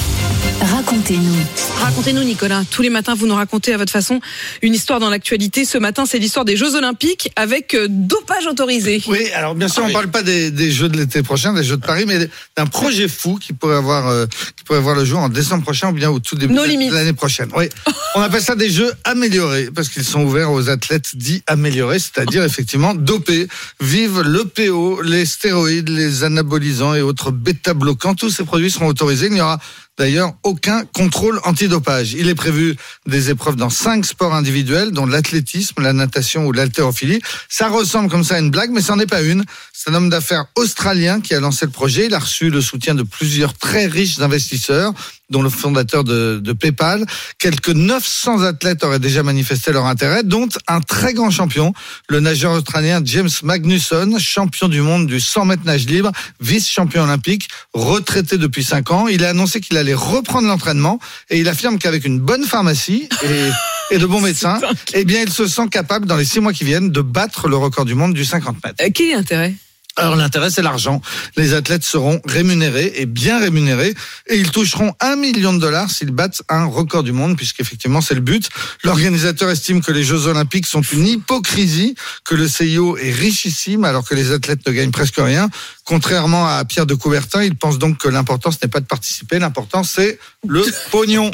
Racontez-nous. 0.60 1.36
Racontez-nous, 1.80 2.22
Nicolas. 2.22 2.62
Tous 2.70 2.82
les 2.82 2.90
matins, 2.90 3.14
vous 3.14 3.26
nous 3.26 3.34
racontez 3.34 3.72
à 3.72 3.78
votre 3.78 3.90
façon 3.92 4.20
une 4.60 4.74
histoire 4.74 5.00
dans 5.00 5.08
l'actualité. 5.08 5.64
Ce 5.64 5.78
matin, 5.78 6.04
c'est 6.06 6.18
l'histoire 6.18 6.44
des 6.44 6.54
Jeux 6.56 6.74
Olympiques 6.74 7.30
avec 7.34 7.74
euh, 7.74 7.86
dopage 7.88 8.46
autorisé. 8.46 9.02
Oui, 9.08 9.30
alors 9.34 9.54
bien 9.54 9.68
sûr, 9.68 9.84
on 9.84 9.88
ne 9.88 9.92
parle 9.92 10.08
pas 10.10 10.22
des, 10.22 10.50
des 10.50 10.70
Jeux 10.70 10.90
de 10.90 10.98
l'été 10.98 11.22
prochain, 11.22 11.54
des 11.54 11.64
Jeux 11.64 11.78
de 11.78 11.84
Paris, 11.86 12.04
mais 12.06 12.28
d'un 12.56 12.66
projet 12.66 13.08
fou 13.08 13.38
qui 13.40 13.54
pourrait 13.54 13.76
avoir, 13.76 14.08
euh, 14.08 14.26
qui 14.56 14.64
pourrait 14.64 14.80
voir 14.80 14.94
le 14.96 15.04
jour 15.06 15.20
en 15.20 15.30
décembre 15.30 15.62
prochain 15.62 15.88
ou 15.88 15.92
bien 15.92 16.10
au 16.10 16.18
tout 16.20 16.36
début 16.36 16.52
No 16.52 16.62
de 16.64 16.68
limites. 16.68 16.92
l'année 16.92 17.14
prochaine. 17.14 17.48
Oui, 17.56 17.70
on 18.14 18.20
appelle 18.20 18.42
ça 18.42 18.54
des 18.54 18.68
Jeux 18.70 18.92
améliorés 19.04 19.70
parce 19.74 19.88
qu'ils 19.88 20.04
sont 20.04 20.22
ouverts 20.24 20.52
aux 20.52 20.68
athlètes 20.68 21.16
dits 21.16 21.42
améliorés, 21.46 21.98
c'est-à-dire 21.98 22.44
effectivement 22.44 22.94
dopés. 22.94 23.48
Vive 23.80 24.20
le 24.20 24.44
PO, 24.44 25.00
les 25.00 25.24
stéroïdes, 25.24 25.88
les 25.88 26.22
anabolisants 26.22 26.94
et 26.94 27.00
autres 27.00 27.30
bêta-bloquants. 27.30 28.14
Tous 28.14 28.28
ces 28.30 28.44
produits 28.44 28.70
seront 28.70 28.88
autorisés. 28.88 29.26
Il 29.28 29.32
n'y 29.32 29.40
aura 29.40 29.58
D'ailleurs, 30.00 30.32
aucun 30.44 30.86
contrôle 30.86 31.42
antidopage. 31.44 32.14
Il 32.14 32.30
est 32.30 32.34
prévu 32.34 32.74
des 33.04 33.28
épreuves 33.28 33.56
dans 33.56 33.68
cinq 33.68 34.06
sports 34.06 34.32
individuels, 34.34 34.92
dont 34.92 35.04
l'athlétisme, 35.04 35.82
la 35.82 35.92
natation 35.92 36.46
ou 36.46 36.52
l'haltérophilie. 36.52 37.20
Ça 37.50 37.68
ressemble 37.68 38.08
comme 38.08 38.24
ça 38.24 38.36
à 38.36 38.38
une 38.38 38.50
blague, 38.50 38.70
mais 38.70 38.80
ce 38.80 38.92
n'en 38.92 38.98
est 38.98 39.06
pas 39.06 39.20
une. 39.20 39.44
C'est 39.82 39.88
un 39.88 39.94
homme 39.94 40.10
d'affaires 40.10 40.44
australien 40.56 41.22
qui 41.22 41.32
a 41.32 41.40
lancé 41.40 41.64
le 41.64 41.70
projet. 41.70 42.04
Il 42.04 42.12
a 42.12 42.18
reçu 42.18 42.50
le 42.50 42.60
soutien 42.60 42.94
de 42.94 43.02
plusieurs 43.02 43.54
très 43.54 43.86
riches 43.86 44.20
investisseurs, 44.20 44.92
dont 45.30 45.40
le 45.40 45.48
fondateur 45.48 46.04
de, 46.04 46.38
de 46.38 46.52
PayPal. 46.52 47.06
Quelques 47.38 47.70
900 47.70 48.42
athlètes 48.42 48.84
auraient 48.84 48.98
déjà 48.98 49.22
manifesté 49.22 49.72
leur 49.72 49.86
intérêt, 49.86 50.22
dont 50.22 50.50
un 50.68 50.82
très 50.82 51.14
grand 51.14 51.30
champion, 51.30 51.72
le 52.10 52.20
nageur 52.20 52.52
australien 52.52 53.00
James 53.02 53.30
Magnusson, 53.42 54.18
champion 54.18 54.68
du 54.68 54.82
monde 54.82 55.06
du 55.06 55.18
100 55.18 55.46
mètres 55.46 55.64
nage 55.64 55.86
libre, 55.86 56.12
vice-champion 56.42 57.04
olympique, 57.04 57.48
retraité 57.72 58.36
depuis 58.36 58.64
5 58.64 58.90
ans. 58.90 59.08
Il 59.08 59.24
a 59.24 59.30
annoncé 59.30 59.62
qu'il 59.62 59.78
allait 59.78 59.94
reprendre 59.94 60.46
l'entraînement 60.46 60.98
et 61.30 61.40
il 61.40 61.48
affirme 61.48 61.78
qu'avec 61.78 62.04
une 62.04 62.20
bonne 62.20 62.44
pharmacie 62.44 63.08
et, 63.22 63.94
et 63.94 63.98
de 63.98 64.04
bons 64.04 64.20
médecins, 64.20 64.60
eh 64.92 65.06
bien, 65.06 65.22
il 65.22 65.32
se 65.32 65.46
sent 65.46 65.68
capable, 65.70 66.04
dans 66.04 66.16
les 66.16 66.26
6 66.26 66.40
mois 66.40 66.52
qui 66.52 66.64
viennent, 66.64 66.90
de 66.90 67.00
battre 67.00 67.48
le 67.48 67.56
record 67.56 67.86
du 67.86 67.94
monde 67.94 68.12
du 68.12 68.26
50 68.26 68.62
mètres. 68.62 68.84
Euh, 68.84 68.90
quel 68.92 69.06
est 69.06 69.14
l'intérêt? 69.14 69.54
Alors 70.00 70.16
l'intérêt, 70.16 70.48
c'est 70.48 70.62
l'argent. 70.62 71.02
Les 71.36 71.52
athlètes 71.52 71.84
seront 71.84 72.22
rémunérés 72.24 72.90
et 72.96 73.04
bien 73.04 73.38
rémunérés 73.38 73.94
et 74.28 74.38
ils 74.38 74.50
toucheront 74.50 74.94
un 74.98 75.14
million 75.14 75.52
de 75.52 75.58
dollars 75.58 75.90
s'ils 75.90 76.10
battent 76.10 76.42
un 76.48 76.64
record 76.64 77.02
du 77.02 77.12
monde, 77.12 77.36
puisqu'effectivement 77.36 78.00
c'est 78.00 78.14
le 78.14 78.22
but. 78.22 78.48
L'organisateur 78.82 79.50
estime 79.50 79.82
que 79.82 79.92
les 79.92 80.02
Jeux 80.02 80.26
Olympiques 80.26 80.64
sont 80.64 80.80
une 80.80 81.06
hypocrisie, 81.06 81.96
que 82.24 82.34
le 82.34 82.48
CIO 82.48 82.96
est 82.96 83.10
richissime 83.12 83.84
alors 83.84 84.08
que 84.08 84.14
les 84.14 84.32
athlètes 84.32 84.66
ne 84.66 84.72
gagnent 84.72 84.90
presque 84.90 85.18
rien. 85.18 85.50
Contrairement 85.90 86.46
à 86.46 86.64
Pierre 86.64 86.86
de 86.86 86.94
Coubertin, 86.94 87.42
il 87.42 87.56
pense 87.56 87.76
donc 87.76 87.98
que 87.98 88.06
l'important 88.06 88.52
ce 88.52 88.58
n'est 88.62 88.68
pas 88.68 88.78
de 88.78 88.86
participer, 88.86 89.40
l'important 89.40 89.82
c'est 89.82 90.20
le 90.46 90.64
pognon. 90.92 91.32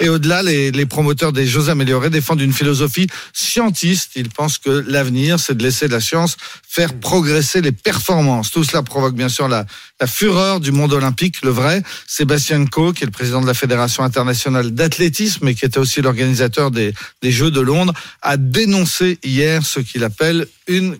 et 0.00 0.08
au-delà, 0.08 0.42
les, 0.42 0.72
les 0.72 0.86
promoteurs 0.86 1.32
des 1.32 1.46
Jeux 1.46 1.68
améliorés 1.68 2.10
défendent 2.10 2.40
une 2.40 2.52
philosophie 2.52 3.06
scientiste. 3.32 4.10
Ils 4.16 4.28
pensent 4.28 4.58
que 4.58 4.70
l'avenir, 4.88 5.38
c'est 5.38 5.56
de 5.56 5.62
laisser 5.62 5.86
la 5.86 6.00
science 6.00 6.36
faire 6.68 6.94
progresser 6.94 7.60
les 7.60 7.70
performances. 7.70 8.50
Tout 8.50 8.64
cela 8.64 8.82
provoque 8.82 9.14
bien 9.14 9.28
sûr 9.28 9.46
la, 9.46 9.66
la 10.00 10.08
fureur 10.08 10.58
du 10.58 10.72
monde 10.72 10.92
olympique, 10.92 11.40
le 11.42 11.50
vrai. 11.50 11.84
Sébastien 12.08 12.66
Coe, 12.66 12.92
qui 12.92 13.04
est 13.04 13.06
le 13.06 13.12
président 13.12 13.40
de 13.40 13.46
la 13.46 13.54
Fédération 13.54 14.02
internationale 14.02 14.72
d'athlétisme 14.72 15.46
et 15.46 15.54
qui 15.54 15.64
était 15.64 15.78
aussi 15.78 16.02
l'organisateur 16.02 16.72
des, 16.72 16.92
des 17.22 17.30
Jeux 17.30 17.52
de 17.52 17.60
Londres, 17.60 17.94
a 18.20 18.36
dénoncé 18.36 19.20
hier 19.22 19.64
ce 19.64 19.78
qu'il 19.78 20.02
appelle 20.02 20.48
une 20.66 20.98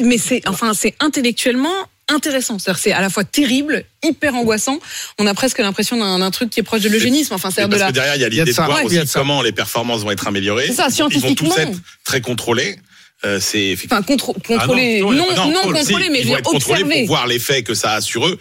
Mais 0.00 0.18
c'est 0.18 0.46
enfin 0.46 0.72
c'est 0.74 0.94
intellectuellement 1.00 1.74
intéressant. 2.08 2.58
C'est-à-dire 2.58 2.82
c'est 2.82 2.92
à 2.92 3.00
la 3.00 3.10
fois 3.10 3.24
terrible, 3.24 3.84
hyper 4.02 4.34
angoissant. 4.34 4.78
On 5.18 5.26
a 5.26 5.34
presque 5.34 5.58
l'impression 5.58 5.96
d'un 5.96 6.30
truc 6.30 6.50
qui 6.50 6.60
est 6.60 6.62
proche 6.62 6.82
de 6.82 6.88
l'eugénisme. 6.88 7.34
Enfin, 7.34 7.50
c'est 7.50 7.66
de 7.66 7.76
la. 7.76 7.88
que 7.88 7.92
derrière, 7.92 8.14
il 8.16 8.20
y 8.20 8.24
a 8.24 8.28
l'idée 8.28 8.44
de 8.44 8.52
voir 8.52 8.68
Ouais, 8.78 8.84
aussi 8.84 8.98
de 8.98 9.08
comment 9.12 9.42
les 9.42 9.52
performances 9.52 10.02
vont 10.02 10.10
être 10.10 10.26
améliorées. 10.26 10.66
C'est 10.68 10.74
ça, 10.74 10.88
Ils 10.90 11.02
vont 11.02 11.08
tous 11.08 11.20
scientifiquement. 11.20 11.56
être 11.56 11.78
très 12.04 12.20
contrôlés. 12.20 12.78
Euh, 13.26 13.38
c'est 13.40 13.60
effectivement. 13.68 13.98
Enfin, 14.06 14.14
contr- 14.14 14.34
contrôler, 14.46 14.98
Ah 15.02 15.04
non, 15.04 15.12
non, 15.12 15.24
contrôle, 15.24 15.74
contrôler, 15.74 16.04
si, 16.04 16.10
mais 16.10 16.18
ils 16.20 16.24
je 16.24 16.28
vont 16.28 16.36
être 16.36 16.54
observer. 16.54 16.98
pour 17.00 17.06
voir 17.06 17.26
l'effet 17.26 17.62
que 17.62 17.72
ça 17.74 17.92
a 17.94 18.00
sur 18.00 18.26
eux, 18.26 18.38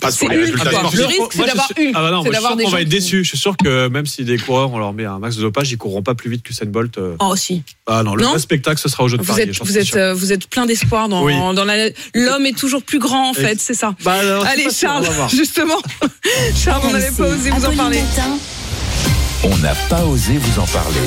pas 0.00 0.10
sur 0.12 0.28
les 0.28 0.36
résultats. 0.36 0.70
Le 0.70 1.04
risque, 1.06 1.32
c'est 1.32 1.46
d'avoir 1.46 1.68
Hulk, 1.76 1.90
Ah 1.94 2.00
bah 2.02 2.10
non, 2.10 2.22
c'est 2.22 2.22
moi, 2.22 2.22
je 2.22 2.22
suis 2.22 2.30
d'avoir 2.32 2.50
sûr 2.52 2.56
des 2.56 2.64
qu'on 2.64 2.70
va 2.70 2.80
être 2.82 2.88
déçus. 2.88 3.24
Je 3.24 3.28
suis 3.30 3.38
sûr 3.38 3.56
que 3.56 3.88
même 3.88 4.06
si 4.06 4.24
des 4.24 4.38
coureurs, 4.38 4.72
on 4.72 4.78
leur 4.78 4.92
met 4.92 5.04
un 5.04 5.18
max 5.18 5.36
de 5.36 5.42
dopage, 5.42 5.70
ils 5.72 5.78
courront 5.78 6.02
pas 6.02 6.14
plus 6.14 6.30
vite 6.30 6.42
que 6.42 6.50
Usain 6.50 6.66
Bolt. 6.66 6.96
euh. 6.98 7.16
Oh, 7.18 7.34
si. 7.36 7.62
Ah 7.86 8.02
non, 8.02 8.14
le 8.14 8.24
vrai 8.24 8.38
spectacle, 8.38 8.80
ce 8.80 8.88
sera 8.88 9.04
au 9.04 9.08
jeu 9.08 9.16
de 9.16 9.22
Vous 9.22 9.28
Paris. 9.28 9.42
êtes, 9.42 9.58
vous 9.62 9.96
euh, 9.96 10.14
vous 10.14 10.32
êtes 10.32 10.46
plein 10.48 10.66
d'espoir 10.66 11.08
dans, 11.08 11.24
Oui. 11.24 11.34
dans 11.36 11.64
la. 11.64 11.88
L'homme 12.14 12.46
est 12.46 12.56
toujours 12.56 12.82
plus 12.82 12.98
grand, 12.98 13.30
en 13.30 13.34
fait, 13.34 13.58
c'est 13.60 13.74
ça. 13.74 13.94
Bah, 14.04 14.14
Allez, 14.46 14.66
on 14.68 14.70
Charles, 14.70 15.06
justement. 15.34 15.80
Charles, 16.56 16.82
on 16.84 16.92
n'avait 16.92 17.10
pas 17.10 17.24
osé 17.28 17.50
vous 17.50 17.64
en 17.64 17.74
parler. 17.76 18.00
On 19.42 19.56
n'a 19.58 19.74
pas 19.88 20.04
osé 20.04 20.36
vous 20.36 20.60
en 20.60 20.66
parler. 20.66 21.00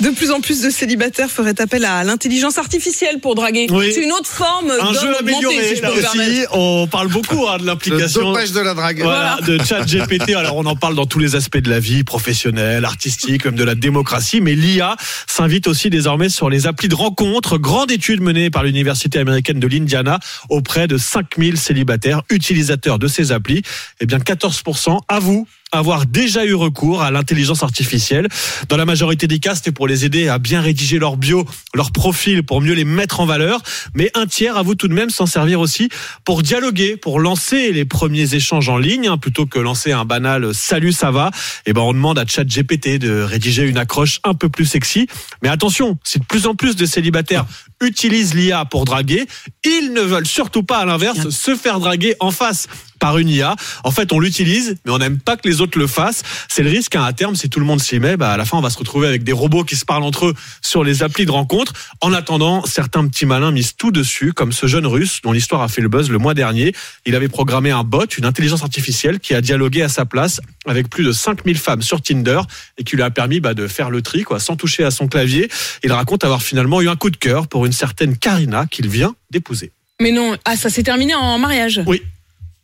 De 0.00 0.10
plus 0.10 0.30
en 0.30 0.40
plus 0.40 0.62
de 0.62 0.70
célibataires 0.70 1.30
feraient 1.30 1.60
appel 1.60 1.84
à 1.84 2.04
l'intelligence 2.04 2.56
artificielle 2.56 3.18
pour 3.18 3.34
draguer. 3.34 3.66
Oui. 3.70 3.90
C'est 3.92 4.04
une 4.04 4.12
autre 4.12 4.28
forme 4.28 4.70
Un 4.70 4.92
jeu 4.92 5.18
amélioré. 5.18 5.74
si 5.74 5.84
aussi, 5.84 6.44
on 6.52 6.86
parle 6.86 7.08
beaucoup 7.08 7.48
hein, 7.48 7.58
de 7.58 7.66
l'implication. 7.66 8.32
de 8.32 8.60
la 8.60 8.74
drague. 8.74 9.02
Voilà, 9.02 9.38
de 9.44 9.58
chat 9.64 9.80
GPT. 9.84 10.30
Alors, 10.36 10.56
on 10.58 10.66
en 10.66 10.76
parle 10.76 10.94
dans 10.94 11.06
tous 11.06 11.18
les 11.18 11.34
aspects 11.34 11.58
de 11.58 11.70
la 11.70 11.80
vie, 11.80 12.04
professionnelle, 12.04 12.84
artistique, 12.84 13.46
même 13.46 13.56
de 13.56 13.64
la 13.64 13.74
démocratie. 13.74 14.40
Mais 14.40 14.54
l'IA 14.54 14.96
s'invite 15.26 15.66
aussi 15.66 15.90
désormais 15.90 16.28
sur 16.28 16.50
les 16.50 16.68
applis 16.68 16.88
de 16.88 16.94
rencontres. 16.94 17.58
Grande 17.58 17.90
étude 17.90 18.20
menée 18.20 18.48
par 18.50 18.62
l'Université 18.62 19.18
américaine 19.18 19.58
de 19.58 19.66
l'Indiana 19.66 20.20
auprès 20.50 20.86
de 20.86 20.98
5000 20.98 21.58
célibataires 21.58 22.22
utilisateurs 22.30 23.00
de 23.00 23.08
ces 23.08 23.32
applis. 23.32 23.62
Eh 24.00 24.06
bien, 24.06 24.18
14% 24.18 25.00
avouent 25.08 25.48
avoir 25.72 26.04
déjà 26.06 26.44
eu 26.44 26.54
recours 26.54 27.02
à 27.02 27.10
l'intelligence 27.10 27.62
artificielle. 27.62 28.28
Dans 28.68 28.76
la 28.76 28.84
majorité 28.84 29.26
des 29.26 29.38
cas, 29.38 29.54
c'était 29.54 29.72
pour 29.72 29.88
les 29.88 30.04
aider 30.04 30.28
à 30.28 30.38
bien 30.38 30.60
rédiger 30.60 30.98
leur 30.98 31.16
bio, 31.16 31.46
leur 31.74 31.90
profil, 31.90 32.42
pour 32.42 32.60
mieux 32.60 32.74
les 32.74 32.84
mettre 32.84 33.20
en 33.20 33.26
valeur. 33.26 33.62
Mais 33.94 34.10
un 34.14 34.26
tiers 34.26 34.58
avoue 34.58 34.74
tout 34.74 34.86
de 34.86 34.92
même 34.92 35.08
s'en 35.08 35.26
servir 35.26 35.60
aussi 35.60 35.88
pour 36.24 36.42
dialoguer, 36.42 36.96
pour 36.96 37.20
lancer 37.20 37.72
les 37.72 37.86
premiers 37.86 38.34
échanges 38.34 38.68
en 38.68 38.76
ligne, 38.76 39.08
hein, 39.08 39.16
plutôt 39.16 39.46
que 39.46 39.58
lancer 39.58 39.92
un 39.92 40.04
banal 40.04 40.54
salut 40.54 40.92
ça 40.92 41.10
va. 41.10 41.30
Et 41.64 41.72
ben 41.72 41.80
on 41.80 41.94
demande 41.94 42.18
à 42.18 42.26
ChatGPT 42.26 42.98
de 42.98 43.22
rédiger 43.22 43.62
une 43.62 43.78
accroche 43.78 44.20
un 44.24 44.34
peu 44.34 44.50
plus 44.50 44.66
sexy. 44.66 45.06
Mais 45.42 45.48
attention, 45.48 45.98
si 46.04 46.18
de 46.18 46.24
plus 46.24 46.46
en 46.46 46.54
plus 46.54 46.76
de 46.76 46.84
célibataires 46.84 47.46
utilisent 47.80 48.34
l'IA 48.34 48.66
pour 48.66 48.84
draguer, 48.84 49.26
ils 49.64 49.92
ne 49.94 50.02
veulent 50.02 50.26
surtout 50.26 50.62
pas 50.62 50.78
à 50.78 50.84
l'inverse 50.84 51.30
se 51.30 51.56
faire 51.56 51.80
draguer 51.80 52.14
en 52.20 52.30
face 52.30 52.68
par 53.02 53.18
une 53.18 53.28
IA. 53.28 53.56
En 53.82 53.90
fait, 53.90 54.12
on 54.12 54.20
l'utilise, 54.20 54.76
mais 54.84 54.92
on 54.92 54.98
n'aime 54.98 55.18
pas 55.18 55.36
que 55.36 55.48
les 55.48 55.60
autres 55.60 55.76
le 55.76 55.88
fassent. 55.88 56.22
C'est 56.48 56.62
le 56.62 56.70
risque 56.70 56.94
hein, 56.94 57.02
à 57.02 57.12
terme, 57.12 57.34
si 57.34 57.50
tout 57.50 57.58
le 57.58 57.66
monde 57.66 57.82
s'y 57.82 57.98
met, 57.98 58.16
bah, 58.16 58.30
à 58.30 58.36
la 58.36 58.44
fin, 58.44 58.58
on 58.58 58.60
va 58.60 58.70
se 58.70 58.78
retrouver 58.78 59.08
avec 59.08 59.24
des 59.24 59.32
robots 59.32 59.64
qui 59.64 59.74
se 59.74 59.84
parlent 59.84 60.04
entre 60.04 60.26
eux 60.26 60.34
sur 60.60 60.84
les 60.84 61.02
applis 61.02 61.26
de 61.26 61.32
rencontre. 61.32 61.72
En 62.00 62.12
attendant, 62.12 62.64
certains 62.64 63.04
petits 63.08 63.26
malins 63.26 63.50
misent 63.50 63.74
tout 63.76 63.90
dessus, 63.90 64.32
comme 64.32 64.52
ce 64.52 64.68
jeune 64.68 64.86
russe 64.86 65.20
dont 65.24 65.32
l'histoire 65.32 65.62
a 65.62 65.68
fait 65.68 65.80
le 65.80 65.88
buzz 65.88 66.10
le 66.10 66.18
mois 66.18 66.34
dernier. 66.34 66.76
Il 67.04 67.16
avait 67.16 67.26
programmé 67.28 67.72
un 67.72 67.82
bot, 67.82 68.06
une 68.06 68.24
intelligence 68.24 68.62
artificielle, 68.62 69.18
qui 69.18 69.34
a 69.34 69.40
dialogué 69.40 69.82
à 69.82 69.88
sa 69.88 70.04
place 70.04 70.40
avec 70.64 70.88
plus 70.88 71.02
de 71.02 71.10
5000 71.10 71.58
femmes 71.58 71.82
sur 71.82 72.00
Tinder 72.00 72.42
et 72.78 72.84
qui 72.84 72.94
lui 72.94 73.02
a 73.02 73.10
permis 73.10 73.40
bah, 73.40 73.54
de 73.54 73.66
faire 73.66 73.90
le 73.90 74.00
tri, 74.00 74.22
quoi, 74.22 74.38
sans 74.38 74.54
toucher 74.54 74.84
à 74.84 74.92
son 74.92 75.08
clavier. 75.08 75.50
Il 75.82 75.90
raconte 75.90 76.22
avoir 76.22 76.40
finalement 76.40 76.80
eu 76.80 76.88
un 76.88 76.94
coup 76.94 77.10
de 77.10 77.16
cœur 77.16 77.48
pour 77.48 77.66
une 77.66 77.72
certaine 77.72 78.16
Karina 78.16 78.66
qu'il 78.66 78.86
vient 78.86 79.16
d'épouser. 79.32 79.72
Mais 80.00 80.12
non, 80.12 80.36
ah, 80.44 80.56
ça 80.56 80.70
s'est 80.70 80.84
terminé 80.84 81.16
en 81.16 81.36
mariage? 81.38 81.80
Oui. 81.84 82.00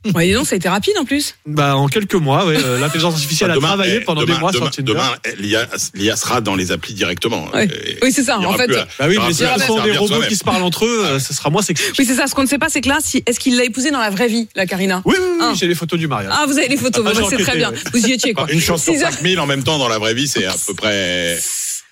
Ouais, 0.14 0.28
dis 0.28 0.32
donc, 0.32 0.46
ça 0.46 0.54
a 0.54 0.56
été 0.56 0.68
rapide 0.68 0.94
en 0.98 1.04
plus. 1.04 1.34
Bah, 1.44 1.76
en 1.76 1.88
quelques 1.88 2.14
mois, 2.14 2.46
ouais, 2.46 2.56
euh, 2.64 2.78
l'intelligence 2.78 3.14
artificielle 3.14 3.50
a 3.50 3.56
travaillé 3.56 3.96
eh, 3.96 4.00
pendant 4.00 4.20
demain- 4.22 4.34
des 4.34 4.40
mois 4.40 4.52
demain, 4.52 4.66
sur 4.66 4.70
Tinder. 4.70 4.92
Demain, 4.92 5.10
eh, 5.24 5.34
l'IA 5.42 5.66
l'IA 5.94 6.16
sera 6.16 6.40
dans 6.40 6.54
les 6.54 6.70
applis 6.70 6.94
directement. 6.94 7.48
Ouais. 7.52 7.64
Et 7.66 7.98
Oui, 8.02 8.12
c'est 8.12 8.22
ça. 8.22 8.36
il 8.38 8.42
y 8.44 8.46
En 8.46 8.50
aura 8.50 8.58
fait, 8.58 8.66
plus 8.68 8.76
à- 8.76 8.84
Bah 8.98 9.06
oui, 9.08 9.08
il 9.10 9.14
y 9.14 9.16
aura 9.18 9.26
mais 9.26 9.34
plus 9.34 9.38
si 9.38 9.44
à 9.44 9.54
ce 9.58 9.82
des 9.82 9.92
robots 9.98 10.06
soi-même. 10.06 10.28
qui 10.28 10.36
se 10.36 10.44
parlent 10.44 10.62
entre 10.62 10.86
eux, 10.86 11.04
euh, 11.04 11.18
ce 11.18 11.34
sera 11.34 11.50
moins 11.50 11.62
sexy. 11.62 11.82
Oui, 11.98 12.04
c'est 12.06 12.14
ça. 12.14 12.26
Ce 12.28 12.34
qu'on 12.34 12.42
ne 12.42 12.48
sait 12.48 12.58
pas, 12.58 12.68
c'est 12.68 12.80
que 12.80 12.88
là, 12.88 12.98
si, 13.02 13.22
est-ce 13.26 13.40
qu'il 13.40 13.56
l'a 13.56 13.64
épousée 13.64 13.90
dans 13.90 13.98
la 14.00 14.10
vraie 14.10 14.28
vie, 14.28 14.48
la 14.54 14.66
Karina 14.66 15.02
Oui, 15.04 15.16
oui, 15.18 15.26
oui, 15.32 15.38
Ah. 15.42 15.52
j'ai 15.56 15.66
les 15.66 15.74
photos 15.74 15.98
du 15.98 16.06
mariage. 16.06 16.32
Ah, 16.32 16.44
vous 16.46 16.56
avez 16.58 16.68
les 16.68 16.76
photos, 16.76 17.04
Ah, 17.06 17.10
j'ai 17.14 17.20
bah, 17.20 17.26
c'est 17.28 17.36
très 17.36 17.42
enquêté, 17.44 17.58
bien. 17.58 17.70
ouais. 17.72 17.78
Vous 17.92 18.06
y 18.06 18.12
étiez, 18.12 18.32
quoi. 18.34 18.46
Une 18.52 18.60
chance 18.60 18.84
sur 18.84 18.94
Six 18.94 19.02
heures- 19.02 19.12
5000 19.12 19.40
en 19.40 19.46
même 19.46 19.64
temps 19.64 19.78
dans 19.78 19.88
la 19.88 19.98
vraie 19.98 20.14
vie, 20.14 20.28
c'est 20.28 20.46
à 20.46 20.54
peu 20.66 20.74
près 20.74 21.38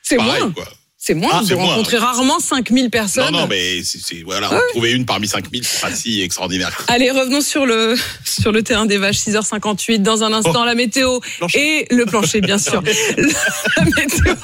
C'est 0.02 0.16
pareil. 0.16 0.42
moins. 0.42 0.52
Quoi. 0.52 0.64
C'est 1.06 1.14
moins. 1.14 1.30
Ah, 1.32 1.54
moins. 1.54 1.66
rencontrez 1.66 1.98
rarement 1.98 2.40
5000 2.40 2.90
personnes. 2.90 3.30
Non, 3.32 3.42
non, 3.42 3.46
mais 3.46 3.80
c'est 3.84 4.24
voilà, 4.24 4.48
Ah 4.50 4.56
en 4.56 4.60
trouver 4.72 4.90
une 4.90 5.06
parmi 5.06 5.28
5000, 5.28 5.62
c'est 5.64 5.80
pas 5.80 5.92
si 5.94 6.20
extraordinaire. 6.20 6.76
Allez, 6.88 7.12
revenons 7.12 7.42
sur 7.42 7.64
le, 7.64 7.94
sur 8.24 8.50
le 8.50 8.64
terrain 8.64 8.86
des 8.86 8.98
vaches, 8.98 9.18
6h58. 9.18 10.02
Dans 10.02 10.24
un 10.24 10.32
instant, 10.32 10.62
Oh. 10.62 10.64
la 10.64 10.74
météo 10.74 11.20
et 11.54 11.86
le 11.92 12.06
plancher, 12.06 12.40
bien 12.40 12.58
sûr. 12.58 12.82
la 13.76 13.84
météo 13.84 14.34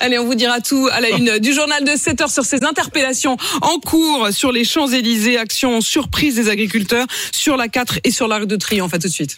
Allez, 0.00 0.18
on 0.18 0.24
vous 0.24 0.34
dira 0.34 0.60
tout 0.60 0.88
à 0.90 1.00
la 1.00 1.10
une 1.10 1.38
du 1.38 1.52
journal 1.52 1.84
de 1.84 1.94
7 1.96 2.20
heures 2.22 2.30
sur 2.30 2.44
ces 2.44 2.64
interpellations 2.64 3.36
en 3.62 3.78
cours 3.78 4.28
sur 4.32 4.50
les 4.50 4.64
Champs-Élysées, 4.64 5.38
action 5.38 5.80
surprise 5.80 6.34
des 6.34 6.48
agriculteurs 6.48 7.06
sur 7.32 7.56
la 7.56 7.68
4 7.68 8.00
et 8.02 8.10
sur 8.10 8.26
l'Arc 8.26 8.46
de 8.46 8.56
Triomphe. 8.56 8.94
À 8.94 8.98
tout 8.98 9.06
de 9.08 9.12
suite. 9.12 9.28